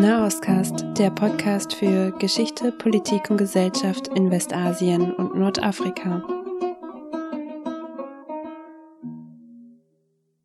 Nahostcast, 0.00 0.84
der 0.96 1.10
Podcast 1.10 1.74
für 1.74 2.12
Geschichte, 2.20 2.70
Politik 2.70 3.30
und 3.30 3.36
Gesellschaft 3.36 4.06
in 4.14 4.30
Westasien 4.30 5.12
und 5.12 5.34
Nordafrika. 5.34 6.22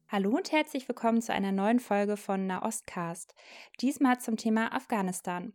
Hallo 0.07 0.31
und 0.31 0.51
herzlich 0.51 0.87
willkommen 0.87 1.21
zu 1.21 1.33
einer 1.33 1.51
neuen 1.51 1.79
Folge 1.79 2.17
von 2.17 2.47
Nahostcast. 2.47 3.35
Diesmal 3.79 4.19
zum 4.19 4.37
Thema 4.37 4.73
Afghanistan. 4.73 5.53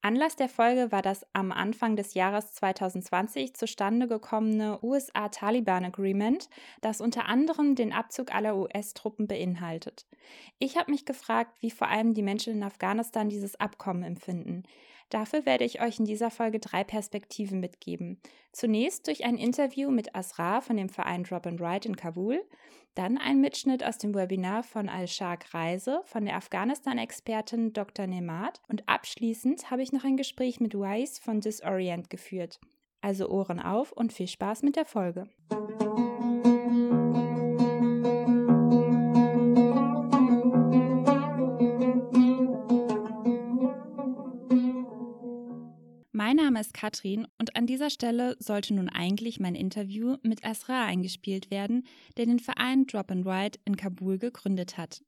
Anlass 0.00 0.36
der 0.36 0.48
Folge 0.48 0.92
war 0.92 1.02
das 1.02 1.26
am 1.32 1.50
Anfang 1.50 1.96
des 1.96 2.14
Jahres 2.14 2.52
2020 2.52 3.54
zustande 3.54 4.06
gekommene 4.06 4.78
USA-Taliban-Agreement, 4.80 6.48
das 6.80 7.00
unter 7.00 7.26
anderem 7.26 7.74
den 7.74 7.92
Abzug 7.92 8.32
aller 8.32 8.56
US-Truppen 8.56 9.26
beinhaltet. 9.26 10.06
Ich 10.60 10.76
habe 10.76 10.92
mich 10.92 11.04
gefragt, 11.04 11.56
wie 11.60 11.72
vor 11.72 11.88
allem 11.88 12.14
die 12.14 12.22
Menschen 12.22 12.52
in 12.52 12.62
Afghanistan 12.62 13.28
dieses 13.28 13.58
Abkommen 13.58 14.04
empfinden. 14.04 14.62
Dafür 15.10 15.46
werde 15.46 15.64
ich 15.64 15.80
euch 15.80 15.98
in 15.98 16.04
dieser 16.04 16.30
Folge 16.30 16.58
drei 16.58 16.84
Perspektiven 16.84 17.60
mitgeben. 17.60 18.20
Zunächst 18.52 19.06
durch 19.06 19.24
ein 19.24 19.38
Interview 19.38 19.90
mit 19.90 20.14
Asra 20.14 20.60
von 20.60 20.76
dem 20.76 20.88
Verein 20.88 21.24
Drop 21.24 21.46
and 21.46 21.60
Ride 21.60 21.88
in 21.88 21.96
Kabul, 21.96 22.44
dann 22.94 23.16
ein 23.16 23.40
Mitschnitt 23.40 23.84
aus 23.84 23.98
dem 23.98 24.14
Webinar 24.14 24.64
von 24.64 24.88
Al-Shaq 24.88 25.54
Reise 25.54 26.02
von 26.04 26.24
der 26.24 26.36
Afghanistan-Expertin 26.36 27.72
Dr. 27.72 28.06
Nemat 28.06 28.60
und 28.68 28.88
abschließend 28.88 29.70
habe 29.70 29.82
ich 29.82 29.92
noch 29.92 30.04
ein 30.04 30.16
Gespräch 30.16 30.60
mit 30.60 30.74
Weiss 30.74 31.18
von 31.18 31.40
Disorient 31.40 32.10
geführt. 32.10 32.58
Also 33.00 33.28
Ohren 33.28 33.60
auf 33.60 33.92
und 33.92 34.12
viel 34.12 34.28
Spaß 34.28 34.62
mit 34.62 34.76
der 34.76 34.84
Folge. 34.84 35.28
Mein 46.28 46.36
Name 46.36 46.60
ist 46.60 46.74
Katrin 46.74 47.26
und 47.38 47.56
an 47.56 47.66
dieser 47.66 47.88
Stelle 47.88 48.36
sollte 48.38 48.74
nun 48.74 48.90
eigentlich 48.90 49.40
mein 49.40 49.54
Interview 49.54 50.18
mit 50.22 50.44
Asra 50.44 50.84
eingespielt 50.84 51.50
werden, 51.50 51.86
der 52.18 52.26
den 52.26 52.38
Verein 52.38 52.86
Drop 52.86 53.10
and 53.10 53.26
Ride 53.26 53.58
in 53.64 53.78
Kabul 53.78 54.18
gegründet 54.18 54.76
hat. 54.76 55.02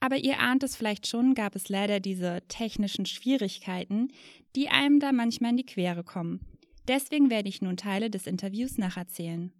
Aber 0.00 0.16
ihr 0.16 0.40
ahnt 0.40 0.64
es 0.64 0.74
vielleicht 0.74 1.06
schon, 1.06 1.34
gab 1.34 1.54
es 1.54 1.68
leider 1.68 2.00
diese 2.00 2.42
technischen 2.48 3.06
Schwierigkeiten, 3.06 4.08
die 4.56 4.70
einem 4.70 4.98
da 4.98 5.12
manchmal 5.12 5.52
in 5.52 5.58
die 5.58 5.66
Quere 5.66 6.02
kommen. 6.02 6.40
Deswegen 6.88 7.30
werde 7.30 7.48
ich 7.48 7.62
nun 7.62 7.76
Teile 7.76 8.10
des 8.10 8.26
Interviews 8.26 8.78
nacherzählen. 8.78 9.52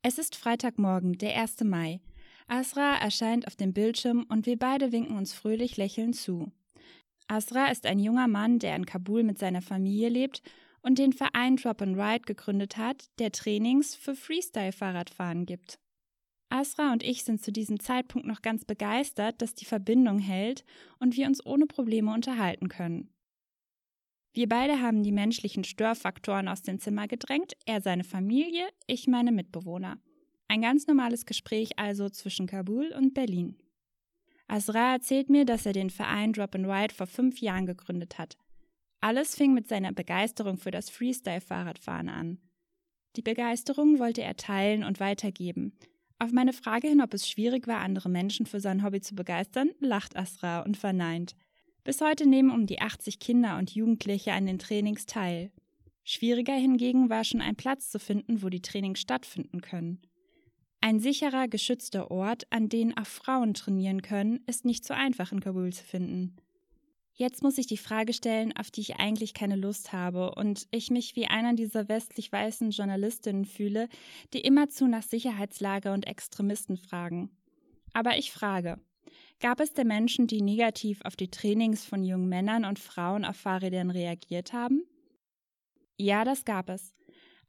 Es 0.00 0.16
ist 0.16 0.36
Freitagmorgen, 0.36 1.18
der 1.18 1.38
1. 1.38 1.64
Mai. 1.64 2.00
Asra 2.46 2.96
erscheint 2.96 3.46
auf 3.46 3.56
dem 3.56 3.74
Bildschirm 3.74 4.24
und 4.30 4.46
wir 4.46 4.56
beide 4.58 4.90
winken 4.90 5.18
uns 5.18 5.34
fröhlich 5.34 5.76
lächelnd 5.76 6.16
zu. 6.16 6.50
Asra 7.28 7.70
ist 7.70 7.86
ein 7.86 7.98
junger 7.98 8.28
Mann, 8.28 8.58
der 8.58 8.76
in 8.76 8.86
Kabul 8.86 9.22
mit 9.22 9.38
seiner 9.38 9.62
Familie 9.62 10.08
lebt 10.08 10.42
und 10.82 10.98
den 10.98 11.12
Verein 11.12 11.56
Drop 11.56 11.80
and 11.80 11.96
Ride 11.96 12.24
gegründet 12.26 12.76
hat, 12.76 13.08
der 13.18 13.32
Trainings 13.32 13.94
für 13.94 14.14
Freestyle-Fahrradfahren 14.14 15.46
gibt. 15.46 15.78
Asra 16.50 16.92
und 16.92 17.02
ich 17.02 17.24
sind 17.24 17.42
zu 17.42 17.50
diesem 17.50 17.80
Zeitpunkt 17.80 18.26
noch 18.26 18.42
ganz 18.42 18.64
begeistert, 18.66 19.40
dass 19.40 19.54
die 19.54 19.64
Verbindung 19.64 20.18
hält 20.18 20.64
und 20.98 21.16
wir 21.16 21.26
uns 21.26 21.44
ohne 21.46 21.66
Probleme 21.66 22.12
unterhalten 22.12 22.68
können. 22.68 23.08
Wir 24.34 24.48
beide 24.48 24.80
haben 24.80 25.02
die 25.02 25.12
menschlichen 25.12 25.64
Störfaktoren 25.64 26.48
aus 26.48 26.62
dem 26.62 26.78
Zimmer 26.78 27.06
gedrängt, 27.06 27.54
er 27.66 27.80
seine 27.80 28.04
Familie, 28.04 28.66
ich 28.86 29.06
meine 29.06 29.32
Mitbewohner. 29.32 29.98
Ein 30.48 30.62
ganz 30.62 30.86
normales 30.86 31.24
Gespräch 31.24 31.78
also 31.78 32.10
zwischen 32.10 32.46
Kabul 32.46 32.92
und 32.96 33.14
Berlin. 33.14 33.56
Asra 34.48 34.92
erzählt 34.92 35.30
mir, 35.30 35.44
dass 35.44 35.66
er 35.66 35.72
den 35.72 35.90
Verein 35.90 36.32
Drop 36.32 36.54
and 36.54 36.66
Ride 36.66 36.94
vor 36.94 37.06
fünf 37.06 37.40
Jahren 37.40 37.66
gegründet 37.66 38.18
hat. 38.18 38.36
Alles 39.00 39.34
fing 39.34 39.54
mit 39.54 39.68
seiner 39.68 39.92
Begeisterung 39.92 40.58
für 40.58 40.70
das 40.70 40.90
Freestyle-Fahrradfahren 40.90 42.08
an. 42.08 42.38
Die 43.16 43.22
Begeisterung 43.22 43.98
wollte 43.98 44.22
er 44.22 44.36
teilen 44.36 44.84
und 44.84 45.00
weitergeben. 45.00 45.76
Auf 46.18 46.30
meine 46.30 46.52
Frage 46.52 46.88
hin, 46.88 47.00
ob 47.00 47.12
es 47.14 47.28
schwierig 47.28 47.66
war, 47.66 47.80
andere 47.80 48.08
Menschen 48.08 48.46
für 48.46 48.60
sein 48.60 48.84
Hobby 48.84 49.00
zu 49.00 49.14
begeistern, 49.14 49.70
lacht 49.80 50.16
Asra 50.16 50.60
und 50.60 50.76
verneint. 50.76 51.34
Bis 51.84 52.00
heute 52.00 52.28
nehmen 52.28 52.50
um 52.50 52.66
die 52.66 52.80
80 52.80 53.18
Kinder 53.18 53.58
und 53.58 53.74
Jugendliche 53.74 54.32
an 54.32 54.46
den 54.46 54.60
Trainings 54.60 55.06
teil. 55.06 55.50
Schwieriger 56.04 56.54
hingegen 56.54 57.10
war 57.10 57.24
schon 57.24 57.40
ein 57.40 57.56
Platz 57.56 57.90
zu 57.90 57.98
finden, 57.98 58.42
wo 58.42 58.48
die 58.48 58.62
Trainings 58.62 59.00
stattfinden 59.00 59.60
können. 59.60 60.00
Ein 60.84 60.98
sicherer, 60.98 61.46
geschützter 61.46 62.10
Ort, 62.10 62.48
an 62.50 62.68
dem 62.68 62.96
auch 62.98 63.06
Frauen 63.06 63.54
trainieren 63.54 64.02
können, 64.02 64.40
ist 64.48 64.64
nicht 64.64 64.84
so 64.84 64.92
einfach 64.92 65.30
in 65.30 65.38
Kabul 65.38 65.72
zu 65.72 65.84
finden. 65.84 66.34
Jetzt 67.14 67.40
muss 67.40 67.56
ich 67.56 67.68
die 67.68 67.76
Frage 67.76 68.12
stellen, 68.12 68.52
auf 68.56 68.72
die 68.72 68.80
ich 68.80 68.96
eigentlich 68.96 69.32
keine 69.32 69.54
Lust 69.54 69.92
habe 69.92 70.34
und 70.34 70.66
ich 70.72 70.90
mich 70.90 71.14
wie 71.14 71.28
einer 71.28 71.54
dieser 71.54 71.88
westlich 71.88 72.32
weißen 72.32 72.72
Journalistinnen 72.72 73.44
fühle, 73.44 73.88
die 74.32 74.40
immerzu 74.40 74.88
nach 74.88 75.04
Sicherheitslage 75.04 75.92
und 75.92 76.08
Extremisten 76.08 76.76
fragen. 76.76 77.30
Aber 77.92 78.18
ich 78.18 78.32
frage, 78.32 78.80
gab 79.38 79.60
es 79.60 79.74
denn 79.74 79.86
Menschen, 79.86 80.26
die 80.26 80.42
negativ 80.42 81.00
auf 81.02 81.14
die 81.14 81.30
Trainings 81.30 81.84
von 81.84 82.02
jungen 82.02 82.28
Männern 82.28 82.64
und 82.64 82.80
Frauen 82.80 83.24
auf 83.24 83.36
Fahrrädern 83.36 83.90
reagiert 83.90 84.52
haben? 84.52 84.82
Ja, 85.96 86.24
das 86.24 86.44
gab 86.44 86.68
es. 86.70 86.92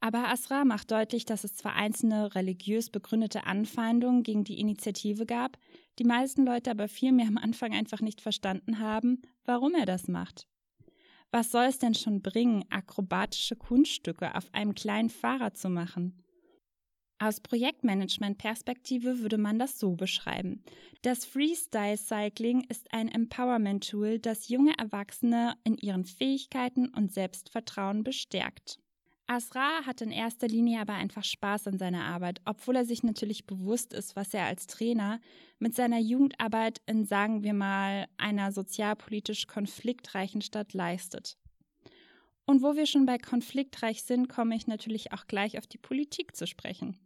Aber 0.04 0.28
Asra 0.28 0.66
macht 0.66 0.92
deutlich, 0.92 1.24
dass 1.24 1.46
es 1.46 1.56
zwar 1.56 1.76
einzelne 1.76 2.36
religiös 2.36 2.90
begründete 2.90 3.46
Anfeindungen 3.46 4.24
gegen 4.24 4.44
die 4.44 4.60
Initiative 4.60 5.26
gab, 5.26 5.58
die 5.98 6.04
meisten 6.04 6.46
Leute 6.46 6.72
aber 6.72 6.90
vielmehr 6.90 7.26
am 7.26 7.38
Anfang 7.38 7.72
einfach 7.72 8.02
nicht 8.02 8.20
verstanden 8.20 8.80
haben, 8.80 9.22
warum 9.46 9.76
er 9.76 9.86
das 9.86 10.10
macht. 10.10 10.50
Was 11.32 11.52
soll 11.52 11.64
es 11.64 11.80
denn 11.80 11.96
schon 11.96 12.22
bringen, 12.22 12.66
akrobatische 12.70 13.56
Kunststücke 13.56 14.36
auf 14.36 14.54
einem 14.54 14.76
kleinen 14.76 15.10
Fahrrad 15.10 15.56
zu 15.56 15.70
machen? 15.70 16.22
Aus 17.18 17.40
Projektmanagement-Perspektive 17.40 19.20
würde 19.20 19.38
man 19.38 19.58
das 19.58 19.80
so 19.80 19.96
beschreiben. 19.96 20.66
Das 21.04 21.24
Freestyle 21.24 21.96
Cycling 21.96 22.66
ist 22.68 22.94
ein 22.94 23.08
Empowerment-Tool, 23.08 24.20
das 24.20 24.50
junge 24.50 24.78
Erwachsene 24.78 25.56
in 25.64 25.78
ihren 25.78 26.04
Fähigkeiten 26.04 26.90
und 26.90 27.14
Selbstvertrauen 27.14 28.04
bestärkt. 28.04 28.83
Asra 29.26 29.86
hat 29.86 30.02
in 30.02 30.12
erster 30.12 30.48
Linie 30.48 30.82
aber 30.82 30.94
einfach 30.94 31.24
Spaß 31.24 31.68
an 31.68 31.78
seiner 31.78 32.04
Arbeit, 32.04 32.42
obwohl 32.46 32.76
er 32.76 32.86
sich 32.86 33.04
natürlich 33.04 33.46
bewusst 33.46 33.94
ist, 33.94 34.16
was 34.16 34.34
er 34.34 34.46
als 34.46 34.68
Trainer 34.68 35.22
mit 35.60 35.76
seiner 35.76 36.00
Jugendarbeit 36.00 36.82
in, 36.86 37.06
sagen 37.06 37.42
wir 37.42 37.54
mal, 37.54 38.08
einer 38.18 38.52
sozialpolitisch 38.52 39.48
konfliktreichen 39.48 40.42
Stadt 40.42 40.74
leistet. 40.74 41.38
Und 42.46 42.62
wo 42.62 42.76
wir 42.76 42.86
schon 42.86 43.06
bei 43.06 43.18
konfliktreich 43.18 44.04
sind, 44.04 44.28
komme 44.28 44.56
ich 44.56 44.68
natürlich 44.68 45.14
auch 45.14 45.26
gleich 45.28 45.58
auf 45.58 45.68
die 45.68 45.78
Politik 45.78 46.36
zu 46.36 46.46
sprechen. 46.46 47.00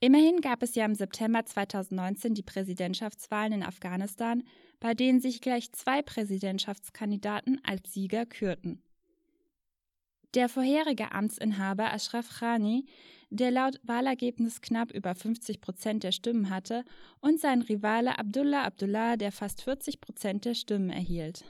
Immerhin 0.00 0.42
gab 0.42 0.62
es 0.62 0.74
ja 0.74 0.84
im 0.84 0.94
September 0.94 1.46
2019 1.46 2.34
die 2.34 2.42
Präsidentschaftswahlen 2.42 3.54
in 3.54 3.62
Afghanistan, 3.62 4.42
bei 4.78 4.92
denen 4.92 5.20
sich 5.20 5.40
gleich 5.40 5.72
zwei 5.72 6.02
Präsidentschaftskandidaten 6.02 7.62
als 7.64 7.94
Sieger 7.94 8.26
kürten. 8.26 8.82
Der 10.34 10.48
vorherige 10.48 11.12
Amtsinhaber 11.12 11.92
Ashraf 11.92 12.40
Ghani, 12.40 12.86
der 13.30 13.50
laut 13.50 13.80
Wahlergebnis 13.82 14.60
knapp 14.60 14.92
über 14.92 15.14
50 15.14 15.60
Prozent 15.60 16.04
der 16.04 16.12
Stimmen 16.12 16.50
hatte, 16.50 16.84
und 17.20 17.40
sein 17.40 17.62
Rivale 17.62 18.18
Abdullah 18.18 18.64
Abdullah, 18.64 19.16
der 19.16 19.32
fast 19.32 19.62
40 19.62 20.00
Prozent 20.00 20.44
der 20.44 20.54
Stimmen 20.54 20.90
erhielt. 20.90 21.44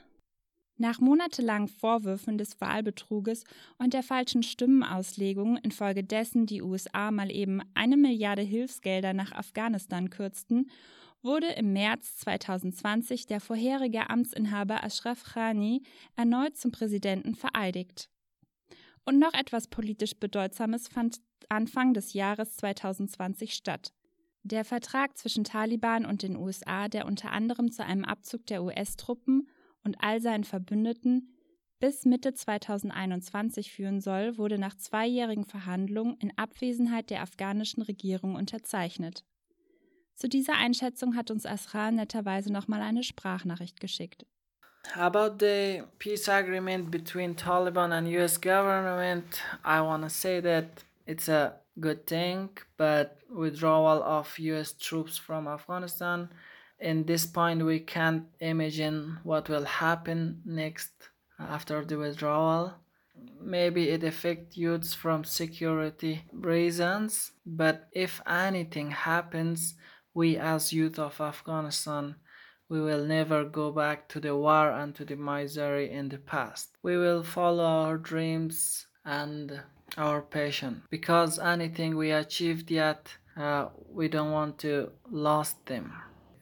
Nach 0.79 1.01
monatelangen 1.01 1.69
Vorwürfen 1.69 2.37
des 2.37 2.61
Wahlbetruges 2.61 3.45
und 3.79 3.95
der 3.95 4.03
falschen 4.03 4.43
Stimmenauslegung, 4.43 5.57
infolgedessen 5.57 6.45
die 6.45 6.61
USA 6.61 7.11
mal 7.11 7.31
eben 7.31 7.63
eine 7.73 7.97
Milliarde 7.97 8.43
Hilfsgelder 8.43 9.15
nach 9.15 9.33
Afghanistan 9.33 10.11
kürzten, 10.11 10.71
wurde 11.23 11.49
im 11.53 11.73
März 11.73 12.19
2020 12.19 13.27
der 13.27 13.41
vorherige 13.41 14.11
Amtsinhaber 14.11 14.85
Ashraf 14.85 15.25
Ghani 15.35 15.83
erneut 16.15 16.59
zum 16.59 16.73
Präsidenten 16.73 17.35
vereidigt. 17.35 18.11
Und 19.07 19.21
noch 19.21 19.33
etwas 19.35 19.69
politisch 19.69 20.17
Bedeutsames 20.17 20.89
fand 20.89 21.21
Anfang 21.49 21.95
des 21.95 22.13
Jahres 22.13 22.57
2020 22.57 23.55
statt. 23.55 23.95
Der 24.43 24.65
Vertrag 24.65 25.17
zwischen 25.17 25.45
Taliban 25.45 26.05
und 26.05 26.23
den 26.23 26.37
USA, 26.37 26.89
der 26.89 27.07
unter 27.07 27.31
anderem 27.31 27.71
zu 27.71 27.85
einem 27.85 28.05
Abzug 28.05 28.47
der 28.47 28.63
US-Truppen 28.65 29.49
und 29.85 29.97
all 30.01 30.21
seinen 30.21 30.45
Verbündeten 30.45 31.33
bis 31.79 32.05
Mitte 32.05 32.35
2021 32.35 33.71
führen 33.71 34.01
soll, 34.01 34.39
wurde 34.39 34.59
nach 34.59 34.77
zweijährigen 34.77 35.45
Verhandlungen 35.45 36.17
in 36.19 36.37
Abwesenheit 36.37 37.11
der 37.11 37.23
afghanischen 37.23 37.83
Regierung 37.83 38.35
unterzeichnet. 38.35 39.25
Zu 40.15 40.29
dieser 40.29 40.55
Einschätzung 40.55 41.15
hat 41.15 41.31
uns 41.31 41.45
Asra 41.47 41.93
netterweise 41.93 42.53
nochmal 42.53 42.81
eine 42.81 43.03
Sprachnachricht 43.03 43.79
geschickt. 43.79 44.27
About 44.95 45.39
the 45.39 45.85
peace 45.99 46.29
agreement 46.29 46.91
between 46.91 47.35
Taliban 47.35 47.93
and 47.93 48.09
US 48.09 48.37
government, 48.39 49.41
I 49.65 49.81
want 49.81 50.05
to 50.05 50.11
say 50.11 50.41
that 50.41 50.85
it's 51.07 51.29
a 51.29 51.55
good 51.81 52.07
thing, 52.07 52.51
but 52.77 53.19
withdrawal 53.31 54.03
of 54.03 54.39
US 54.39 54.73
troops 54.73 55.19
from 55.19 55.49
Afghanistan 55.49 56.29
in 56.79 57.05
this 57.05 57.27
point 57.27 57.65
we 57.65 57.81
can't 57.81 58.25
imagine 58.41 59.19
what 59.23 59.49
will 59.49 59.65
happen 59.65 60.43
next 60.45 60.91
after 61.39 61.85
the 61.85 61.97
withdrawal. 61.97 62.75
Maybe 63.41 63.89
it 63.89 64.05
affects 64.05 64.57
youths 64.57 64.93
from 64.93 65.25
security 65.25 66.25
reasons 66.33 67.33
but 67.47 67.89
if 67.93 68.21
anything 68.27 68.91
happens 68.91 69.75
we 70.13 70.37
as 70.37 70.73
youth 70.73 70.99
of 70.99 71.21
afghanistan 71.21 72.17
we 72.69 72.81
will 72.81 73.05
never 73.05 73.45
go 73.45 73.71
back 73.71 74.09
to 74.09 74.21
the 74.21 74.37
war 74.37 74.71
and 74.71 74.95
to 74.95 75.05
the 75.05 75.17
misery 75.17 75.91
in 75.91 76.09
the 76.09 76.19
past. 76.19 76.77
We 76.83 76.97
will 76.97 77.23
follow 77.23 77.65
our 77.65 77.99
dreams 77.99 78.87
and 79.05 79.61
our 79.97 80.23
passion. 80.23 80.83
Because 80.91 81.39
anything 81.39 81.97
we 81.97 82.11
achieved 82.11 82.71
yet 82.71 83.17
uh, 83.37 83.69
we 83.91 84.09
don't 84.09 84.33
want 84.33 84.59
to 84.59 84.91
lost 85.11 85.65
them. 85.67 85.93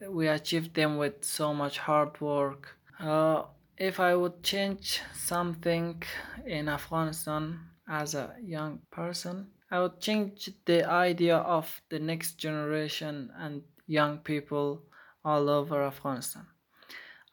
We 0.09 0.29
achieved 0.29 0.75
them 0.75 0.97
with 0.97 1.25
so 1.25 1.53
much 1.53 1.79
hard 1.79 2.21
work. 2.21 2.77
Uh, 3.01 3.43
if 3.77 3.99
I 3.99 4.15
would 4.15 4.43
change 4.43 5.01
something 5.13 6.03
in 6.47 6.69
Afghanistan 6.69 7.59
as 7.89 8.15
a 8.15 8.35
young 8.41 8.81
person, 8.91 9.49
I 9.71 9.81
would 9.81 10.01
change 10.01 10.51
the 10.67 10.89
idea 10.89 11.39
of 11.39 11.81
the 11.89 11.99
next 11.99 12.35
generation 12.35 13.31
and 13.37 13.63
young 13.87 14.19
people 14.19 14.83
all 15.25 15.49
over 15.49 15.83
Afghanistan. 15.83 16.47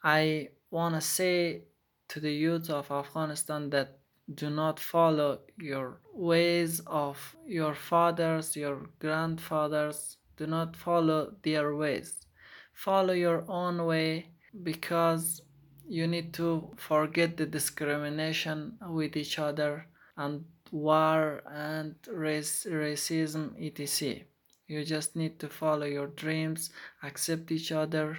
I 0.02 0.48
want 0.70 0.94
to 0.94 1.00
say 1.00 1.62
to 2.08 2.20
the 2.20 2.32
youth 2.32 2.70
of 2.70 2.90
Afghanistan 2.90 3.70
that 3.70 3.98
do 4.34 4.50
not 4.50 4.78
follow 4.80 5.40
your 5.58 6.00
ways 6.14 6.80
of 6.86 7.36
your 7.46 7.74
fathers, 7.74 8.56
your 8.56 8.88
grandfathers. 8.98 10.16
Do 10.36 10.46
not 10.46 10.76
follow 10.76 11.34
their 11.42 11.74
ways. 11.74 12.26
Follow 12.72 13.12
your 13.12 13.44
own 13.48 13.84
way 13.84 14.30
because 14.62 15.42
you 15.88 16.06
need 16.06 16.32
to 16.34 16.70
forget 16.76 17.36
the 17.36 17.46
discrimination 17.46 18.78
with 18.88 19.16
each 19.16 19.38
other 19.38 19.86
and 20.16 20.44
war 20.70 21.42
and 21.50 21.94
race 22.08 22.66
racism 22.68 23.54
etc 23.60 24.24
you 24.72 24.84
just 24.84 25.14
need 25.14 25.38
to 25.38 25.48
follow 25.48 25.86
your 25.86 26.08
dreams 26.24 26.70
accept 27.02 27.52
each 27.52 27.70
other 27.70 28.18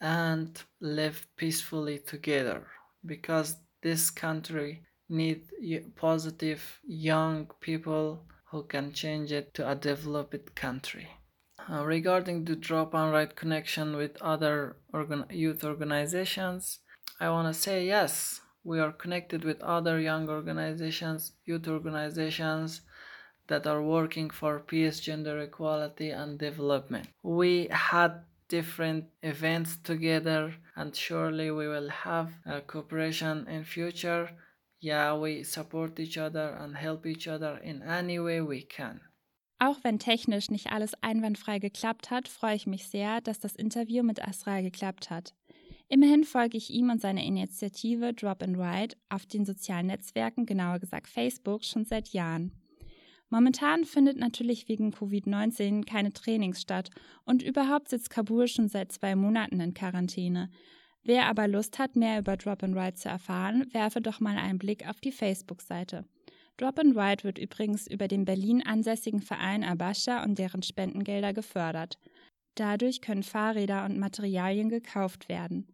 and 0.00 0.62
live 0.80 1.26
peacefully 1.36 1.98
together. 1.98 2.66
Because 3.06 3.56
this 3.82 4.10
country 4.10 4.82
needs 5.08 5.50
positive 5.96 6.62
young 6.84 7.50
people 7.60 8.24
who 8.50 8.62
can 8.64 8.92
change 8.92 9.32
it 9.32 9.54
to 9.54 9.70
a 9.70 9.74
developed 9.74 10.54
country. 10.54 11.08
Uh, 11.70 11.84
regarding 11.84 12.44
the 12.44 12.56
drop 12.56 12.92
and 12.94 13.12
write 13.12 13.36
connection 13.36 13.96
with 13.96 14.20
other 14.20 14.76
organ- 14.92 15.26
youth 15.30 15.62
organizations 15.64 16.80
I 17.22 17.30
want 17.30 17.46
to 17.46 17.54
say 17.54 17.86
yes, 17.86 18.40
we 18.64 18.80
are 18.80 18.90
connected 18.90 19.44
with 19.44 19.62
other 19.62 20.00
young 20.00 20.28
organizations, 20.28 21.32
youth 21.44 21.68
organizations 21.68 22.80
that 23.52 23.66
are 23.66 23.82
working 23.82 24.30
for 24.30 24.60
peace, 24.60 24.98
gender 24.98 25.38
equality, 25.40 26.10
and 26.10 26.38
development. 26.38 27.06
We 27.22 27.68
had 27.70 28.22
different 28.48 29.04
events 29.22 29.78
together 29.82 30.54
and 30.76 30.94
surely 30.94 31.50
we 31.50 31.66
will 31.68 31.88
have 31.88 32.30
a 32.44 32.60
cooperation 32.60 33.46
in 33.48 33.64
future 33.64 34.28
yeah 34.80 35.14
we 35.14 35.42
support 35.42 35.98
each 35.98 36.18
other 36.18 36.48
and 36.60 36.76
help 36.76 37.06
each 37.06 37.26
other 37.26 37.58
in 37.64 37.82
any 37.82 38.18
way 38.18 38.42
we 38.42 38.60
can 38.60 39.00
Auch 39.58 39.78
wenn 39.84 39.98
technisch 39.98 40.50
nicht 40.50 40.72
alles 40.72 40.92
einwandfrei 41.02 41.60
geklappt 41.60 42.10
hat, 42.10 42.26
freue 42.26 42.56
ich 42.56 42.66
mich 42.66 42.88
sehr, 42.88 43.20
dass 43.20 43.38
das 43.38 43.54
Interview 43.54 44.02
mit 44.02 44.20
Asra 44.20 44.60
geklappt 44.60 45.08
hat. 45.08 45.34
Immerhin 45.88 46.24
folge 46.24 46.56
ich 46.56 46.70
ihm 46.70 46.90
und 46.90 47.00
seiner 47.00 47.22
Initiative 47.22 48.12
Drop 48.12 48.42
and 48.42 48.56
Ride 48.58 48.96
auf 49.08 49.24
den 49.24 49.44
sozialen 49.44 49.86
Netzwerken, 49.86 50.46
genauer 50.46 50.80
gesagt 50.80 51.06
Facebook, 51.06 51.62
schon 51.64 51.84
seit 51.84 52.08
Jahren. 52.08 52.50
Momentan 53.32 53.86
findet 53.86 54.18
natürlich 54.18 54.68
wegen 54.68 54.92
Covid-19 54.92 55.86
keine 55.86 56.12
Trainings 56.12 56.60
statt 56.60 56.90
und 57.24 57.42
überhaupt 57.42 57.88
sitzt 57.88 58.10
Kabul 58.10 58.46
schon 58.46 58.68
seit 58.68 58.92
zwei 58.92 59.16
Monaten 59.16 59.58
in 59.58 59.72
Quarantäne. 59.72 60.50
Wer 61.02 61.28
aber 61.28 61.48
Lust 61.48 61.78
hat, 61.78 61.96
mehr 61.96 62.18
über 62.18 62.36
Drop 62.36 62.62
and 62.62 62.76
Ride 62.76 62.92
zu 62.92 63.08
erfahren, 63.08 63.64
werfe 63.72 64.02
doch 64.02 64.20
mal 64.20 64.36
einen 64.36 64.58
Blick 64.58 64.86
auf 64.86 65.00
die 65.00 65.12
Facebook-Seite. 65.12 66.04
Drop 66.58 66.78
and 66.78 66.94
Ride 66.94 67.24
wird 67.24 67.38
übrigens 67.38 67.86
über 67.86 68.06
den 68.06 68.26
Berlin 68.26 68.62
ansässigen 68.66 69.22
Verein 69.22 69.64
Abascha 69.64 70.24
und 70.24 70.38
deren 70.38 70.62
Spendengelder 70.62 71.32
gefördert. 71.32 71.98
Dadurch 72.56 73.00
können 73.00 73.22
Fahrräder 73.22 73.86
und 73.86 73.98
Materialien 73.98 74.68
gekauft 74.68 75.30
werden. 75.30 75.68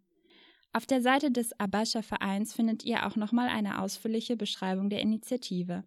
Auf 0.73 0.87
der 0.87 1.03
Seite 1.03 1.33
des 1.33 1.59
Abascha 1.59 2.03
Vereins 2.03 2.55
findet 2.55 2.85
ihr 2.85 3.05
auch 3.05 3.17
nochmal 3.17 3.49
eine 3.49 3.83
ausführliche 3.83 4.37
Beschreibung 4.37 4.91
der 4.91 5.01
Initiative. 5.01 5.83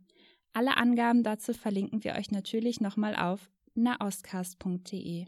Alle 0.54 0.76
Angaben 0.78 1.24
dazu 1.24 1.54
verlinken 1.54 2.04
wir 2.04 2.16
euch 2.16 2.30
natürlich 2.32 2.82
nochmal 2.82 3.16
auf 3.16 3.50
naostcast.de. 3.76 5.26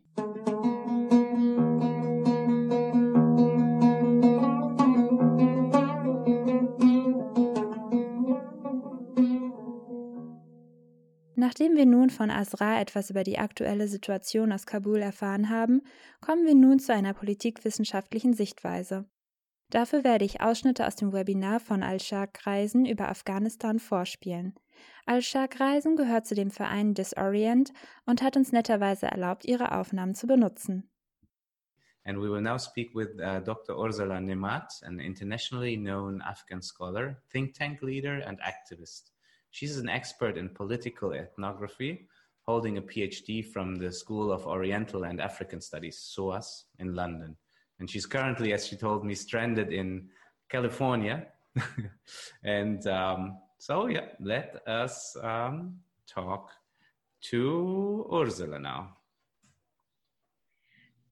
Nachdem 11.36 11.76
wir 11.76 11.86
nun 11.86 12.10
von 12.10 12.30
Asra 12.30 12.80
etwas 12.80 13.10
über 13.10 13.24
die 13.24 13.38
aktuelle 13.38 13.88
Situation 13.88 14.52
aus 14.52 14.66
Kabul 14.66 15.00
erfahren 15.00 15.50
haben, 15.50 15.82
kommen 16.22 16.46
wir 16.46 16.56
nun 16.56 16.80
zu 16.80 16.94
einer 16.94 17.14
politikwissenschaftlichen 17.14 18.34
Sichtweise. 18.34 19.06
Dafür 19.70 20.04
werde 20.04 20.26
ich 20.26 20.42
Ausschnitte 20.42 20.86
aus 20.88 20.96
dem 20.96 21.14
Webinar 21.14 21.60
von 21.60 21.84
Al-Sharq 21.84 22.46
Reisen 22.46 22.86
über 22.86 23.10
Afghanistan 23.10 23.80
vorspielen. 23.80 24.54
Al-Sharq 25.06 25.60
Reisen 25.60 25.96
gehört 25.96 26.26
zu 26.26 26.36
dem 26.36 26.52
Verein 26.52 26.94
Disorient 26.94 27.74
und 28.06 28.22
hat 28.22 28.38
uns 28.38 28.52
netterweise 28.52 29.08
erlaubt, 29.08 29.46
ihre 29.46 29.72
Aufnahmen 29.72 30.16
zu 30.16 30.28
benutzen. 30.28 30.90
And 32.06 32.18
we 32.20 32.30
will 32.30 32.42
now 32.42 32.58
speak 32.58 32.94
with 32.94 33.20
uh, 33.20 33.40
Dr. 33.40 33.78
Ursula 33.78 34.20
Nemat, 34.20 34.84
an 34.84 35.00
internationally 35.00 35.78
known 35.78 36.22
Afghan 36.22 36.62
scholar, 36.62 37.22
think 37.32 37.54
tank 37.54 37.82
leader, 37.82 38.22
and 38.28 38.40
activist. 38.42 39.12
She's 39.52 39.78
an 39.78 39.88
expert 39.88 40.38
in 40.38 40.54
political 40.54 41.14
ethnography, 41.14 42.08
holding 42.46 42.78
a 42.78 42.82
PhD 42.82 43.46
from 43.46 43.76
the 43.76 43.92
School 43.92 44.34
of 44.34 44.46
Oriental 44.46 45.06
and 45.06 45.22
African 45.22 45.62
Studies, 45.62 45.98
SOAS, 45.98 46.66
in 46.80 46.94
London. 46.94 47.38
and 47.80 47.90
she's 47.90 48.06
currently, 48.06 48.54
as 48.54 48.66
she 48.66 48.78
told 48.78 49.04
me, 49.04 49.14
stranded 49.14 49.74
in 49.74 50.08
California. 50.50 51.28
and 52.44 52.88
um, 52.88 53.38
so, 53.64 53.88
yeah, 53.88 54.08
let 54.20 54.62
us 54.68 55.16
um, 55.24 55.80
talk 56.06 56.52
to 57.32 58.06
Ursula 58.14 58.60
now. 58.60 58.98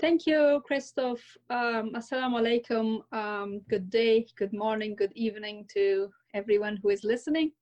Thank 0.01 0.27
you, 0.27 0.61
Christoph. 0.65 1.21
Um, 1.49 1.93
Assalamu 1.95 2.41
alaikum. 2.41 3.03
Um, 3.13 3.61
good 3.69 3.89
day, 3.89 4.25
good 4.37 4.51
morning, 4.51 4.97
good 4.97 5.13
evening 5.15 5.65
to 5.75 6.09
everyone 6.33 6.77
who 6.83 6.89
is 6.89 7.05
listening. 7.05 7.53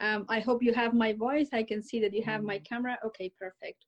Um, 0.00 0.26
I 0.28 0.40
hope 0.40 0.60
you 0.60 0.74
have 0.74 0.92
my 0.92 1.12
voice. 1.12 1.50
I 1.52 1.62
can 1.62 1.80
see 1.80 2.00
that 2.00 2.12
you 2.12 2.24
have 2.24 2.42
my 2.42 2.58
camera. 2.58 2.98
Okay, 3.06 3.30
perfect. 3.38 3.84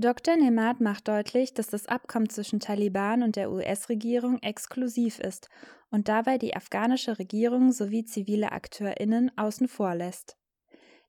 Dr. 0.00 0.36
Nemat 0.36 0.80
macht 0.80 1.08
deutlich, 1.08 1.54
dass 1.54 1.66
das 1.66 1.86
Abkommen 1.86 2.28
zwischen 2.28 2.60
Taliban 2.60 3.24
und 3.24 3.34
der 3.34 3.50
US-Regierung 3.50 4.38
exklusiv 4.42 5.18
ist 5.18 5.48
und 5.90 6.06
dabei 6.06 6.38
die 6.38 6.54
afghanische 6.54 7.18
Regierung 7.18 7.72
sowie 7.72 8.04
zivile 8.04 8.52
AkteurInnen 8.52 9.36
außen 9.36 9.66
vor 9.66 9.96
lässt. 9.96 10.38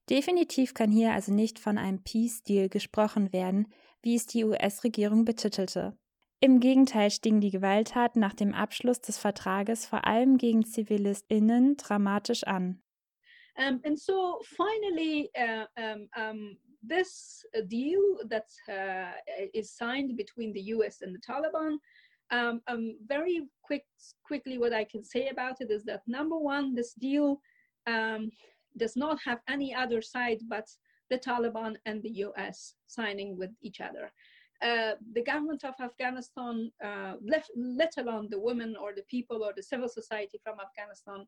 Definitiv 0.09 0.73
kann 0.73 0.89
hier 0.89 1.13
also 1.13 1.31
nicht 1.31 1.59
von 1.59 1.77
einem 1.77 2.01
Peace-Deal 2.01 2.67
gesprochen 2.67 3.31
werden, 3.31 3.67
wie 4.01 4.15
es 4.15 4.25
die 4.25 4.43
US-Regierung 4.43 5.23
betitelte. 5.23 5.95
Im 6.39 6.59
Gegenteil 6.59 7.11
stiegen 7.11 7.41
die 7.41 7.51
Gewalttaten 7.51 8.19
nach 8.19 8.33
dem 8.33 8.55
Abschluss 8.55 9.01
des 9.01 9.19
Vertrages 9.19 9.85
vor 9.85 10.07
allem 10.07 10.39
gegen 10.39 10.65
ZivilistInnen 10.65 11.77
dramatisch 11.77 12.43
an. 12.43 12.81
Um, 13.55 13.81
and 13.83 13.99
so 13.99 14.39
finally, 14.41 15.29
uh, 15.37 15.65
um, 15.77 16.09
um, 16.15 16.57
this 16.81 17.43
deal 17.67 18.01
that 18.27 18.47
uh, 18.69 19.11
is 19.53 19.71
signed 19.71 20.15
between 20.17 20.53
the 20.53 20.61
US 20.61 21.01
and 21.01 21.13
the 21.13 21.19
Taliban, 21.19 21.77
um, 22.31 22.61
um, 22.67 22.95
very 23.07 23.41
quick, 23.63 23.85
quickly, 24.23 24.57
what 24.57 24.73
I 24.73 24.83
can 24.83 25.03
say 25.03 25.29
about 25.29 25.61
it 25.61 25.71
is 25.71 25.83
that 25.85 26.01
number 26.07 26.37
one, 26.37 26.75
this 26.75 26.93
deal 26.93 27.41
um, 27.87 28.31
does 28.77 28.95
not 28.95 29.17
have 29.25 29.39
any 29.47 29.73
other 29.73 30.01
side 30.01 30.39
but 30.47 30.67
the 31.09 31.17
Taliban 31.17 31.75
and 31.85 32.03
the 32.03 32.23
US 32.25 32.75
signing 32.87 33.37
with 33.37 33.49
each 33.61 33.81
other. 33.81 34.11
Uh, 34.61 34.91
the 35.13 35.23
government 35.23 35.63
of 35.63 35.73
Afghanistan, 35.81 36.69
uh, 36.83 37.13
left, 37.21 37.49
let 37.55 37.93
alone 37.97 38.27
the 38.29 38.39
women 38.39 38.75
or 38.75 38.93
the 38.93 39.05
people 39.09 39.43
or 39.43 39.53
the 39.55 39.63
civil 39.63 39.87
society 39.87 40.39
from 40.43 40.57
Afghanistan, 40.59 41.25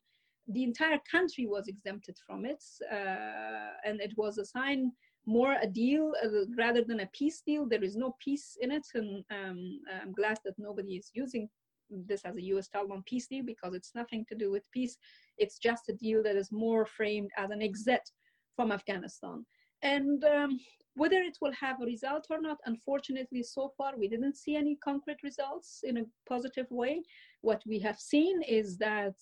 the 0.48 0.64
entire 0.64 1.00
country 1.10 1.48
was 1.48 1.68
exempted 1.68 2.18
from 2.28 2.46
it. 2.46 2.64
Uh, 2.92 3.72
and 3.86 4.02
it 4.02 4.14
was 4.18 4.38
a 4.38 4.46
sign 4.46 4.92
more 5.26 5.56
a 5.62 5.68
deal 5.68 6.14
uh, 6.24 6.46
rather 6.58 6.84
than 6.84 7.02
a 7.02 7.10
peace 7.14 7.42
deal. 7.46 7.68
There 7.68 7.84
is 7.84 7.96
no 7.96 8.16
peace 8.20 8.58
in 8.60 8.72
it, 8.72 8.88
and 8.94 9.24
um, 9.32 9.80
I'm 10.02 10.14
glad 10.14 10.40
that 10.46 10.56
nobody 10.58 10.96
is 10.96 11.12
using 11.14 11.50
this 11.90 12.22
as 12.24 12.38
a 12.38 12.42
US 12.54 12.70
Taliban 12.70 13.06
peace 13.06 13.28
deal 13.28 13.44
because 13.46 13.74
it's 13.74 13.92
nothing 13.94 14.26
to 14.30 14.36
do 14.36 14.52
with 14.52 14.64
peace. 14.72 14.98
It's 15.38 15.60
just 15.60 15.90
a 15.90 15.94
deal 15.94 16.24
that 16.24 16.36
is 16.36 16.52
more 16.52 16.86
framed 16.86 17.32
as 17.38 17.52
an 17.52 17.62
exit 17.62 18.10
from 18.56 18.72
Afghanistan. 18.72 19.46
And 19.84 20.24
um, 20.24 20.60
whether 20.96 21.18
it 21.18 21.38
will 21.42 21.54
have 21.54 21.82
a 21.82 21.86
result 21.86 22.28
or 22.30 22.42
not, 22.42 22.58
unfortunately, 22.66 23.44
so 23.44 23.72
far 23.78 23.94
we 23.98 24.08
didn't 24.08 24.38
see 24.38 24.56
any 24.56 24.78
concrete 24.84 25.24
results 25.24 25.80
in 25.84 25.98
a 25.98 26.06
positive 26.28 26.68
way. 26.70 27.02
What 27.42 27.62
we 27.66 27.80
have 27.80 28.00
seen 28.00 28.42
is 28.44 28.78
that 28.78 29.16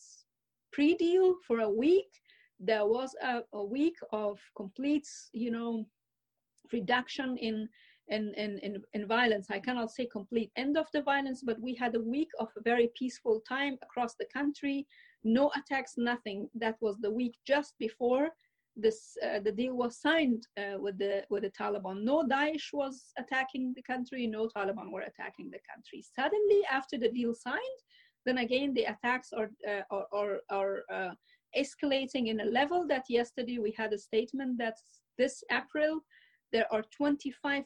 pre 0.74 0.96
deal 0.96 1.36
for 1.48 1.62
a 1.62 1.70
week, 1.70 2.10
there 2.60 2.86
was 2.86 3.16
a, 3.22 3.42
a 3.54 3.64
week 3.64 3.96
of 4.12 4.40
complete, 4.56 5.08
you 5.34 5.52
know, 5.52 5.86
reduction 6.74 7.38
in 7.38 7.68
in, 8.12 8.34
in, 8.38 8.82
in, 8.94 9.08
violence. 9.08 9.52
I 9.52 9.60
cannot 9.60 9.92
say 9.92 10.08
complete 10.08 10.52
end 10.56 10.80
of 10.80 10.88
the 10.94 11.04
violence, 11.04 11.44
but 11.46 11.62
we 11.62 11.76
had 11.76 11.94
a 11.94 12.02
week 12.02 12.30
of 12.40 12.48
a 12.58 12.62
very 12.64 12.90
peaceful 12.98 13.40
time 13.48 13.78
across 13.84 14.16
the 14.16 14.26
country. 14.34 14.88
No 15.24 15.52
attacks, 15.56 15.94
nothing. 15.96 16.50
That 16.56 16.78
was 16.82 16.98
the 16.98 17.12
week 17.12 17.36
just 17.46 17.76
before 17.78 18.30
this 18.76 19.18
uh, 19.26 19.40
the 19.40 19.52
deal 19.52 19.76
was 19.76 20.02
signed 20.02 20.48
uh, 20.58 20.78
with 20.80 20.98
the 20.98 21.24
with 21.30 21.44
the 21.44 21.52
Taliban. 21.52 22.04
No 22.04 22.24
Daesh 22.24 22.74
was 22.74 23.12
attacking 23.18 23.74
the 23.76 23.84
country. 23.84 24.28
No 24.28 24.48
Taliban 24.48 24.92
were 24.92 25.02
attacking 25.02 25.50
the 25.52 25.60
country. 25.72 26.04
Suddenly, 26.16 26.62
after 26.72 26.98
the 26.98 27.10
deal 27.10 27.34
signed, 27.34 27.82
then 28.26 28.40
again 28.40 28.74
the 28.74 28.86
attacks 28.86 29.34
are 29.34 29.52
uh, 29.68 29.82
are 29.92 30.08
are, 30.12 30.40
are 30.50 30.84
uh, 30.92 31.14
escalating 31.58 32.28
in 32.28 32.42
a 32.42 32.46
level 32.46 32.88
that 32.88 33.06
yesterday 33.10 33.58
we 33.60 33.74
had 33.78 33.94
a 33.94 33.98
statement 33.98 34.58
that 34.58 34.76
this 35.18 35.44
April 35.52 36.02
there 36.52 36.72
are 36.72 36.84
25% 37.00 37.64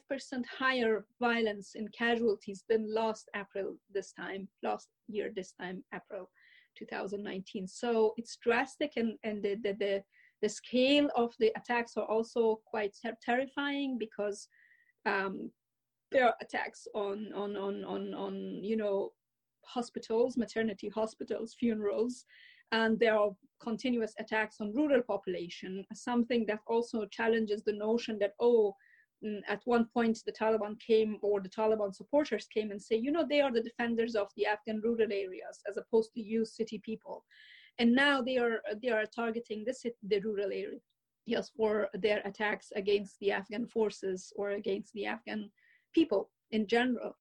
higher 0.58 1.06
violence 1.18 1.72
in 1.74 1.88
casualties 1.88 2.64
than 2.68 2.92
last 2.92 3.30
April 3.34 3.76
this 3.92 4.12
time, 4.12 4.48
last 4.62 4.88
year 5.08 5.32
this 5.34 5.52
time, 5.52 5.82
April 5.94 6.30
2019. 6.76 7.66
So 7.66 8.12
it's 8.16 8.36
drastic 8.42 8.92
and, 8.96 9.14
and 9.24 9.42
the, 9.42 9.54
the, 9.62 9.72
the, 9.78 10.02
the 10.42 10.48
scale 10.48 11.08
of 11.16 11.32
the 11.38 11.50
attacks 11.56 11.96
are 11.96 12.04
also 12.04 12.60
quite 12.66 12.94
ter 13.00 13.16
terrifying 13.24 13.96
because 13.98 14.48
um, 15.06 15.50
there 16.12 16.26
are 16.26 16.34
attacks 16.42 16.86
on, 16.94 17.30
on, 17.34 17.56
on, 17.56 17.84
on, 17.84 18.12
on, 18.12 18.34
you 18.62 18.76
know, 18.76 19.12
hospitals, 19.64 20.36
maternity 20.36 20.90
hospitals, 20.90 21.56
funerals, 21.58 22.26
and 22.74 22.98
there 22.98 23.16
are 23.16 23.30
continuous 23.60 24.14
attacks 24.18 24.56
on 24.60 24.74
rural 24.74 25.02
population, 25.02 25.84
something 25.94 26.44
that 26.46 26.60
also 26.66 27.06
challenges 27.06 27.62
the 27.62 27.72
notion 27.72 28.18
that, 28.18 28.34
oh, 28.40 28.74
mm, 29.24 29.40
at 29.48 29.62
one 29.64 29.86
point 29.94 30.18
the 30.26 30.32
Taliban 30.32 30.74
came 30.80 31.16
or 31.22 31.40
the 31.40 31.54
Taliban 31.60 31.94
supporters 31.94 32.46
came 32.52 32.72
and 32.72 32.82
say, 32.82 32.96
you 32.96 33.12
know, 33.12 33.24
they 33.28 33.40
are 33.40 33.52
the 33.52 33.68
defenders 33.70 34.14
of 34.16 34.28
the 34.36 34.46
Afghan 34.46 34.80
rural 34.82 35.12
areas 35.24 35.56
as 35.68 35.76
opposed 35.76 36.12
to 36.14 36.20
you 36.20 36.44
city 36.44 36.78
people. 36.84 37.24
And 37.78 37.92
now 37.92 38.20
they 38.22 38.38
are 38.38 38.58
they 38.82 38.90
are 38.96 39.06
targeting 39.06 39.64
the, 39.64 39.74
city, 39.74 39.96
the 40.12 40.20
rural 40.20 40.50
areas 40.52 41.46
for 41.56 41.88
their 42.04 42.20
attacks 42.24 42.68
against 42.82 43.18
the 43.20 43.30
Afghan 43.32 43.66
forces 43.66 44.32
or 44.36 44.50
against 44.50 44.92
the 44.94 45.06
Afghan 45.06 45.50
people 45.94 46.30
in 46.50 46.66
general. 46.66 47.12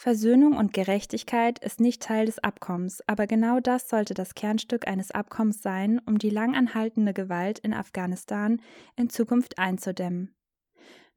Versöhnung 0.00 0.56
und 0.56 0.72
Gerechtigkeit 0.72 1.58
ist 1.58 1.80
nicht 1.80 2.00
Teil 2.00 2.26
des 2.26 2.38
Abkommens, 2.38 3.02
aber 3.08 3.26
genau 3.26 3.58
das 3.58 3.88
sollte 3.88 4.14
das 4.14 4.36
Kernstück 4.36 4.86
eines 4.86 5.10
Abkommens 5.10 5.60
sein, 5.60 6.00
um 6.06 6.18
die 6.18 6.30
langanhaltende 6.30 7.12
Gewalt 7.12 7.58
in 7.58 7.74
Afghanistan 7.74 8.62
in 8.94 9.10
Zukunft 9.10 9.58
einzudämmen. 9.58 10.36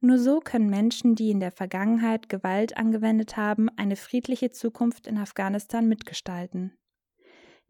Nur 0.00 0.18
so 0.18 0.40
können 0.40 0.68
Menschen, 0.68 1.14
die 1.14 1.30
in 1.30 1.38
der 1.38 1.52
Vergangenheit 1.52 2.28
Gewalt 2.28 2.76
angewendet 2.76 3.36
haben, 3.36 3.68
eine 3.76 3.94
friedliche 3.94 4.50
Zukunft 4.50 5.06
in 5.06 5.16
Afghanistan 5.16 5.86
mitgestalten. 5.86 6.76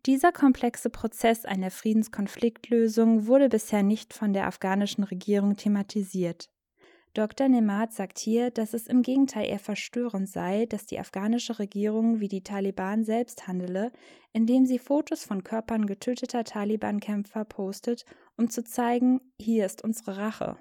Dieser 0.06 0.32
komplexe 0.32 0.88
Prozess 0.88 1.44
einer 1.44 1.70
Friedenskonfliktlösung 1.70 3.26
wurde 3.26 3.50
bisher 3.50 3.82
nicht 3.82 4.14
von 4.14 4.32
der 4.32 4.46
afghanischen 4.46 5.04
Regierung 5.04 5.58
thematisiert. 5.58 6.48
Dr. 7.14 7.50
Nemat 7.50 7.92
sagt 7.92 8.18
hier, 8.18 8.50
dass 8.50 8.72
es 8.72 8.86
im 8.86 9.02
Gegenteil 9.02 9.46
eher 9.46 9.58
verstörend 9.58 10.30
sei, 10.30 10.64
dass 10.64 10.86
die 10.86 10.98
afghanische 10.98 11.58
Regierung 11.58 12.20
wie 12.20 12.28
die 12.28 12.42
Taliban 12.42 13.04
selbst 13.04 13.46
handele, 13.46 13.92
indem 14.32 14.64
sie 14.64 14.78
Fotos 14.78 15.22
von 15.22 15.44
Körpern 15.44 15.84
getöteter 15.84 16.42
Taliban-Kämpfer 16.42 17.44
postet, 17.44 18.06
um 18.38 18.48
zu 18.48 18.64
zeigen, 18.64 19.20
hier 19.38 19.66
ist 19.66 19.84
unsere 19.84 20.16
Rache. 20.16 20.56